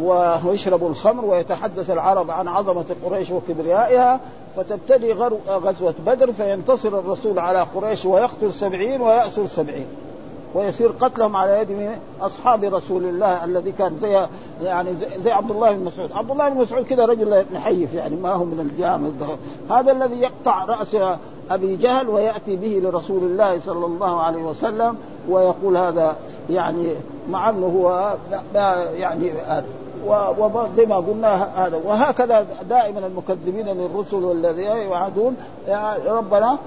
ويشربوا 0.00 0.88
الخمر 0.88 1.24
ويتحدث 1.24 1.90
العرب 1.90 2.30
عن 2.30 2.48
عظمة 2.48 2.84
قريش 3.04 3.30
وكبريائها 3.30 4.20
فتبتدي 4.56 5.12
غزوة 5.48 5.94
بدر 6.06 6.32
فينتصر 6.32 6.88
الرسول 6.88 7.38
على 7.38 7.66
قريش 7.74 8.04
ويقتل 8.04 8.52
سبعين 8.52 9.00
ويأسر 9.00 9.46
سبعين. 9.46 9.86
ويصير 10.54 10.88
قتلهم 11.00 11.36
على 11.36 11.60
يد 11.60 11.90
أصحاب 12.20 12.64
رسول 12.64 13.04
الله 13.04 13.44
الذي 13.44 13.72
كان 13.72 13.98
زي 14.02 14.26
يعني 14.62 14.90
زي, 15.24 15.30
عبد 15.30 15.50
الله 15.50 15.72
بن 15.72 15.84
مسعود، 15.84 16.12
عبد 16.12 16.30
الله 16.30 16.48
بن 16.48 16.60
مسعود 16.60 16.84
كذا 16.84 17.04
رجل 17.04 17.44
نحيف 17.54 17.94
يعني 17.94 18.16
ما 18.16 18.32
هو 18.32 18.44
من 18.44 18.60
الجامد 18.60 19.38
هذا 19.70 19.92
الذي 19.92 20.20
يقطع 20.20 20.64
رأس 20.64 20.96
أبي 21.50 21.76
جهل 21.76 22.08
ويأتي 22.08 22.56
به 22.56 22.80
لرسول 22.82 23.22
الله 23.22 23.60
صلى 23.60 23.86
الله 23.86 24.20
عليه 24.20 24.42
وسلم 24.42 24.96
ويقول 25.28 25.76
هذا 25.76 26.16
يعني 26.50 26.92
مع 27.30 27.50
أنه 27.50 27.66
هو 27.66 28.16
يعني 28.98 29.32
وزي 30.06 30.86
ما 30.86 30.96
قلنا 30.96 31.64
هذا. 31.66 31.80
وهكذا 31.84 32.46
دائما 32.68 33.06
المكذبين 33.06 33.66
للرسل 33.66 34.24
والذين 34.24 34.76
يوعدون 34.76 35.36
ربنا 36.06 36.58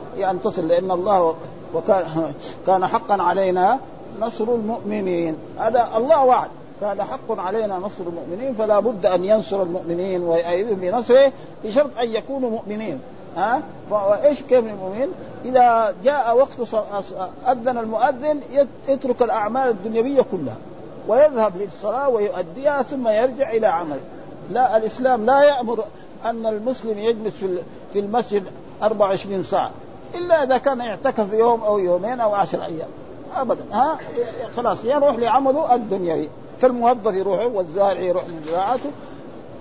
تصل 0.43 0.67
لأن 0.67 0.91
الله 0.91 1.35
وكان 1.73 2.33
كان 2.67 2.87
حقا 2.87 3.21
علينا 3.23 3.79
نصر 4.21 4.43
المؤمنين. 4.43 5.35
هذا 5.57 5.87
الله 5.97 6.25
وعد. 6.25 6.49
كان 6.81 7.03
حق 7.03 7.39
علينا 7.39 7.77
نصر 7.77 8.03
المؤمنين 8.07 8.53
فلا 8.53 8.79
بد 8.79 9.05
أن 9.05 9.23
ينصر 9.23 9.61
المؤمنين 9.61 10.23
ويأيدهم 10.23 10.75
بنصره 10.75 11.31
بشرط 11.65 11.89
أن 12.01 12.09
يكونوا 12.09 12.49
مؤمنين. 12.49 12.99
ها؟ 13.37 13.61
فإيش 13.91 14.41
كيف 14.41 14.65
المؤمنين؟ 14.65 15.09
إذا 15.45 15.93
جاء 16.03 16.37
وقت 16.37 16.83
أذن 17.47 17.77
المؤذن 17.77 18.41
يترك 18.87 19.21
الأعمال 19.21 19.69
الدنيوية 19.69 20.21
كلها. 20.31 20.55
ويذهب 21.07 21.53
للصلاة 21.57 22.09
ويؤديها 22.09 22.81
ثم 22.81 23.07
يرجع 23.07 23.51
إلى 23.51 23.67
عمله 23.67 23.99
لا 24.51 24.77
الإسلام 24.77 25.25
لا 25.25 25.43
يأمر 25.43 25.85
أن 26.25 26.45
المسلم 26.45 26.99
يجلس 26.99 27.33
في 27.93 27.99
المسجد 27.99 28.43
24 28.83 29.43
ساعة 29.43 29.71
إلا 30.15 30.43
إذا 30.43 30.57
كان 30.57 30.79
يعتكف 30.79 31.33
يوم 31.33 31.63
أو 31.63 31.79
يومين 31.79 32.19
أو 32.19 32.33
عشر 32.33 32.65
أيام. 32.65 32.87
ابدا. 33.35 33.61
ها؟ 33.71 33.97
خلاص 34.55 34.77
يروح 34.83 35.15
لعمله 35.15 35.75
الدنيوي. 35.75 36.29
فالموظف 36.61 37.13
يروح 37.15 37.45
والزارع 37.53 37.99
يروح 37.99 38.23
لزراعته 38.27 38.91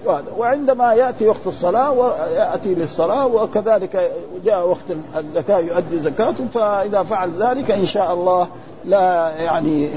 وهذا. 0.05 0.24
وعندما 0.38 0.94
يأتي 0.94 1.28
وقت 1.28 1.47
الصلاة 1.47 1.90
ويأتي 1.90 2.74
للصلاة 2.74 3.26
وكذلك 3.26 4.12
جاء 4.44 4.68
وقت 4.68 4.99
الزكاة 5.16 5.59
يؤدي 5.59 5.99
زكاته 5.99 6.47
فإذا 6.55 7.03
فعل 7.03 7.30
ذلك 7.42 7.70
إن 7.70 7.86
شاء 7.86 8.12
الله 8.12 8.49
لا 8.84 9.32
يعني 9.38 9.88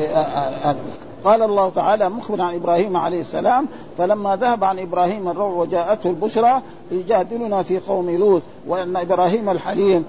قال 1.24 1.41
الله 1.41 1.70
تعالى 1.70 2.09
مخبرا 2.09 2.43
عن 2.43 2.55
إبراهيم 2.55 2.97
عليه 2.97 3.22
السلام 3.22 3.67
فلما 3.97 4.36
ذهب 4.36 4.63
عن 4.63 4.80
إبراهيم 4.80 5.30
الروع 5.30 5.53
وجاءته 5.53 6.09
البشرى 6.09 6.61
يجادلنا 6.91 7.63
في 7.63 7.80
قوم 7.80 8.09
لوط 8.09 8.41
وإن 8.67 8.95
إبراهيم 8.95 9.49
الحليم 9.49 10.05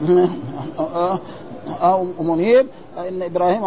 أو 1.82 2.06
منيب 2.20 2.66
إن 3.08 3.22
إبراهيم 3.22 3.64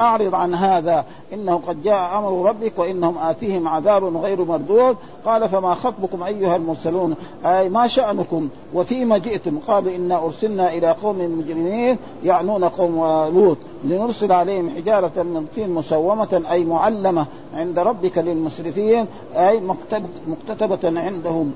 أعرض 0.00 0.34
عن 0.34 0.54
هذا. 0.54 1.04
إنه 1.32 1.60
قد 1.66 1.82
جاء 1.82 2.18
أمر 2.18 2.48
ربك 2.48 2.78
وإنهم 2.78 3.18
آتيهم 3.18 3.68
عذاب 3.68 4.16
غير 4.16 4.44
مردود. 4.44 4.96
قال 5.24 5.48
فما 5.48 5.74
خطبكم 5.74 6.22
أيها 6.22 6.56
المرسلون؟ 6.56 7.14
أي 7.44 7.68
ما 7.68 7.86
شأنكم؟ 7.86 8.48
وفيما 8.74 9.18
جئتم؟ 9.18 9.58
قالوا 9.58 9.96
إنا 9.96 10.24
أرسلنا 10.24 10.74
إلى 10.74 10.90
قوم 10.90 11.38
مجرمين 11.38 11.98
يعنون 12.24 12.64
قوم 12.64 12.96
لوط 13.34 13.58
لنرسل 13.84 14.32
عليهم 14.32 14.70
حجارة 14.76 15.22
من 15.22 15.46
طين 15.56 15.70
مسومة 15.70 16.42
أي 16.50 16.64
معلمة 16.64 17.26
عند 17.54 17.78
ربك 17.78 18.18
للمسرفين 18.18 19.06
أي 19.36 19.60
مكتتبة 20.26 21.00
عندهم 21.00 21.52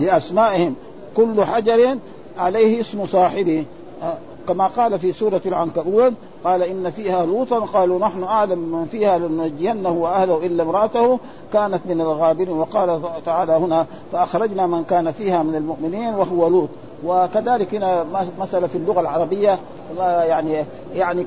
لأسمائهم. 0.00 0.74
كل 1.16 1.44
حجر 1.44 1.98
عليه 2.38 2.80
اسم 2.80 3.06
صاحبه. 3.06 3.64
آه، 4.02 4.18
كما 4.48 4.66
قال 4.66 4.98
في 4.98 5.12
سورة 5.12 5.40
العنكبوت 5.46 6.12
قال 6.44 6.62
إن 6.62 6.90
فيها 6.90 7.26
لوطا 7.26 7.58
قالوا 7.58 7.98
نحن 7.98 8.24
أعلم 8.24 8.58
من 8.58 8.86
فيها 8.86 9.18
لننجينه 9.18 9.90
وأهله 9.90 10.46
إلا 10.46 10.62
امرأته 10.62 11.18
كانت 11.52 11.80
من 11.86 12.00
الغابرين. 12.00 12.58
وقال 12.58 13.02
تعالى 13.26 13.52
هنا 13.52 13.86
فأخرجنا 14.12 14.66
من 14.66 14.84
كان 14.84 15.12
فيها 15.12 15.42
من 15.42 15.54
المؤمنين 15.54 16.14
وهو 16.14 16.48
لوط. 16.48 16.68
وكذلك 17.04 17.74
هنا 17.74 18.04
مسألة 18.38 18.66
في 18.66 18.78
اللغة 18.78 19.00
العربية 19.00 19.58
يعني 19.98 20.64
يعني 20.94 21.26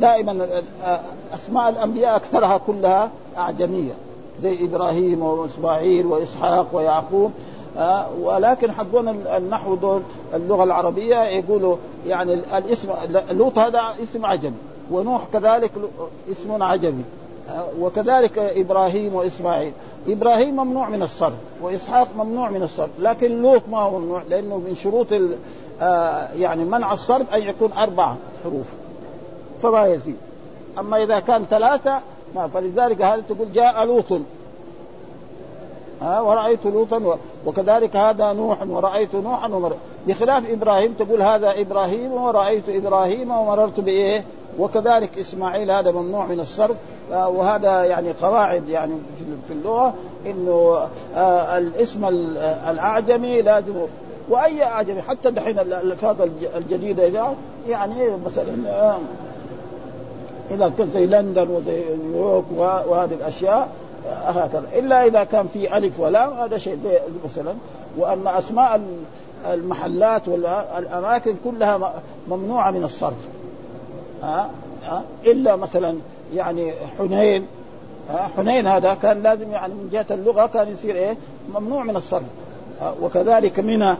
دائما 0.00 0.46
أسماء 1.34 1.68
الأنبياء 1.68 2.16
أكثرها 2.16 2.60
كلها 2.66 3.10
أعجمية 3.38 3.92
زي 4.42 4.64
إبراهيم 4.64 5.22
وإسماعيل 5.22 6.06
وإسحاق 6.06 6.66
ويعقوب. 6.72 7.32
آه 7.78 8.06
ولكن 8.22 8.72
حقون 8.72 9.08
النحو 9.08 9.74
دول 9.74 10.02
اللغة 10.34 10.64
العربية 10.64 11.24
يقولوا 11.24 11.76
يعني 12.06 12.34
الاسم 12.34 12.88
لوط 13.30 13.58
هذا 13.58 13.82
اسم 14.02 14.26
عجمي 14.26 14.56
ونوح 14.90 15.24
كذلك 15.32 15.70
اسم 16.32 16.62
عجمي. 16.62 17.04
آه 17.50 17.64
وكذلك 17.80 18.38
إبراهيم 18.38 19.14
وإسماعيل. 19.14 19.72
إبراهيم 20.08 20.56
ممنوع 20.56 20.88
من 20.88 21.02
الصرف 21.02 21.34
وإسحاق 21.62 22.08
ممنوع 22.16 22.50
من 22.50 22.62
الصرف 22.62 22.90
لكن 22.98 23.42
لوط 23.42 23.62
ما 23.70 23.78
هو 23.78 23.98
ممنوع 23.98 24.22
لأنه 24.30 24.56
من 24.56 24.74
شروط 24.74 25.06
آه 25.80 26.28
يعني 26.38 26.64
منع 26.64 26.92
الصرف 26.92 27.34
أن 27.34 27.42
يكون 27.42 27.72
أربع 27.72 28.14
حروف. 28.44 28.66
فما 29.62 29.86
يزيد 29.86 30.16
أما 30.78 31.02
إذا 31.02 31.20
كان 31.20 31.44
ثلاثة 31.44 32.00
ما 32.34 32.48
فلذلك 32.48 33.02
هذا 33.02 33.22
تقول 33.28 33.52
جاء 33.52 33.84
لوط. 33.84 34.20
ها 36.02 36.20
ورأيت 36.20 36.66
لوطا 36.66 37.18
وكذلك 37.46 37.96
هذا 37.96 38.32
نوح 38.32 38.62
ورأيت 38.62 39.14
نوحا 39.14 39.48
ومر... 39.48 39.72
بخلاف 40.06 40.50
إبراهيم 40.50 40.92
تقول 40.92 41.22
هذا 41.22 41.60
إبراهيم 41.60 42.12
ورأيت 42.12 42.68
إبراهيم 42.68 43.30
ومررت 43.30 43.80
بإيه؟ 43.80 44.24
وكذلك 44.58 45.18
إسماعيل 45.18 45.70
هذا 45.70 45.90
ممنوع 45.90 46.26
من 46.26 46.40
الصرف 46.40 46.76
آه، 47.12 47.28
وهذا 47.28 47.84
يعني 47.84 48.12
قواعد 48.22 48.68
يعني 48.68 48.92
في 49.48 49.52
اللغة 49.52 49.94
إنه 50.26 50.86
آه 51.16 51.58
الاسم 51.58 52.04
الأعجمي 52.70 53.42
لازم 53.42 53.74
وأي 54.28 54.62
أعجمي 54.62 55.02
حتى 55.02 55.30
دحين 55.30 55.58
الألفاظ 55.58 56.16
الجديدة 56.56 57.34
يعني 57.68 57.94
مثلا 58.26 58.70
آه، 58.70 58.98
إذا 60.50 60.72
كنت 60.78 60.92
زي 60.94 61.06
لندن 61.06 61.50
وزي 61.50 61.84
نيويورك 61.96 62.44
وهذه 62.56 63.14
الأشياء 63.14 63.68
هكذا 64.26 64.64
إلا 64.74 65.06
إذا 65.06 65.24
كان 65.24 65.46
في 65.52 65.76
ألف 65.76 66.00
ولام 66.00 66.32
هذا 66.32 66.58
شيء 66.58 66.78
مثلا. 67.24 67.54
وأن 67.98 68.26
أسماء 68.26 68.80
المحلات 69.52 70.28
والاماكن 70.28 71.34
كلها 71.44 71.92
ممنوعة 72.28 72.70
من 72.70 72.84
الصرف. 72.84 73.28
ها؟ 74.22 74.50
ها؟ 74.84 75.02
إلا 75.26 75.56
مثلا 75.56 75.96
يعني 76.34 76.72
حنين. 76.98 77.46
حنين 78.36 78.66
هذا 78.66 78.94
كان 79.02 79.22
لازم 79.22 79.50
يعني 79.50 79.74
من 79.74 79.88
جهة 79.92 80.06
اللغة 80.10 80.46
كان 80.46 80.72
يصير 80.72 80.94
إيه؟ 80.94 81.16
ممنوع 81.54 81.82
من 81.82 81.96
الصرف. 81.96 82.26
وكذلك 83.02 83.60
منى. 83.60 83.94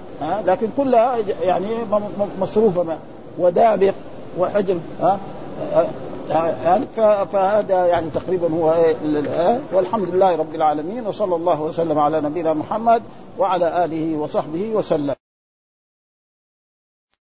لكن 0.47 0.69
كلها 0.77 1.17
يعني 1.43 1.67
مصروفة. 2.41 2.97
ودابق 3.39 3.95
وحجر. 4.39 4.79
فهذا 7.33 7.87
يعني 7.87 8.11
تقريبا 8.11 8.55
هو 8.55 8.72
إيه 8.72 9.61
والحمد 9.72 10.09
لله 10.09 10.37
رب 10.37 10.55
العالمين 10.55 11.07
وصلى 11.07 11.37
الله 11.37 11.62
وسلم 11.62 11.99
على 11.99 12.20
نبينا 12.20 12.53
محمد 12.55 13.03
وعلى 13.39 13.85
آله 13.85 14.16
وصحبه 14.16 14.70
وسلم. 14.74 15.14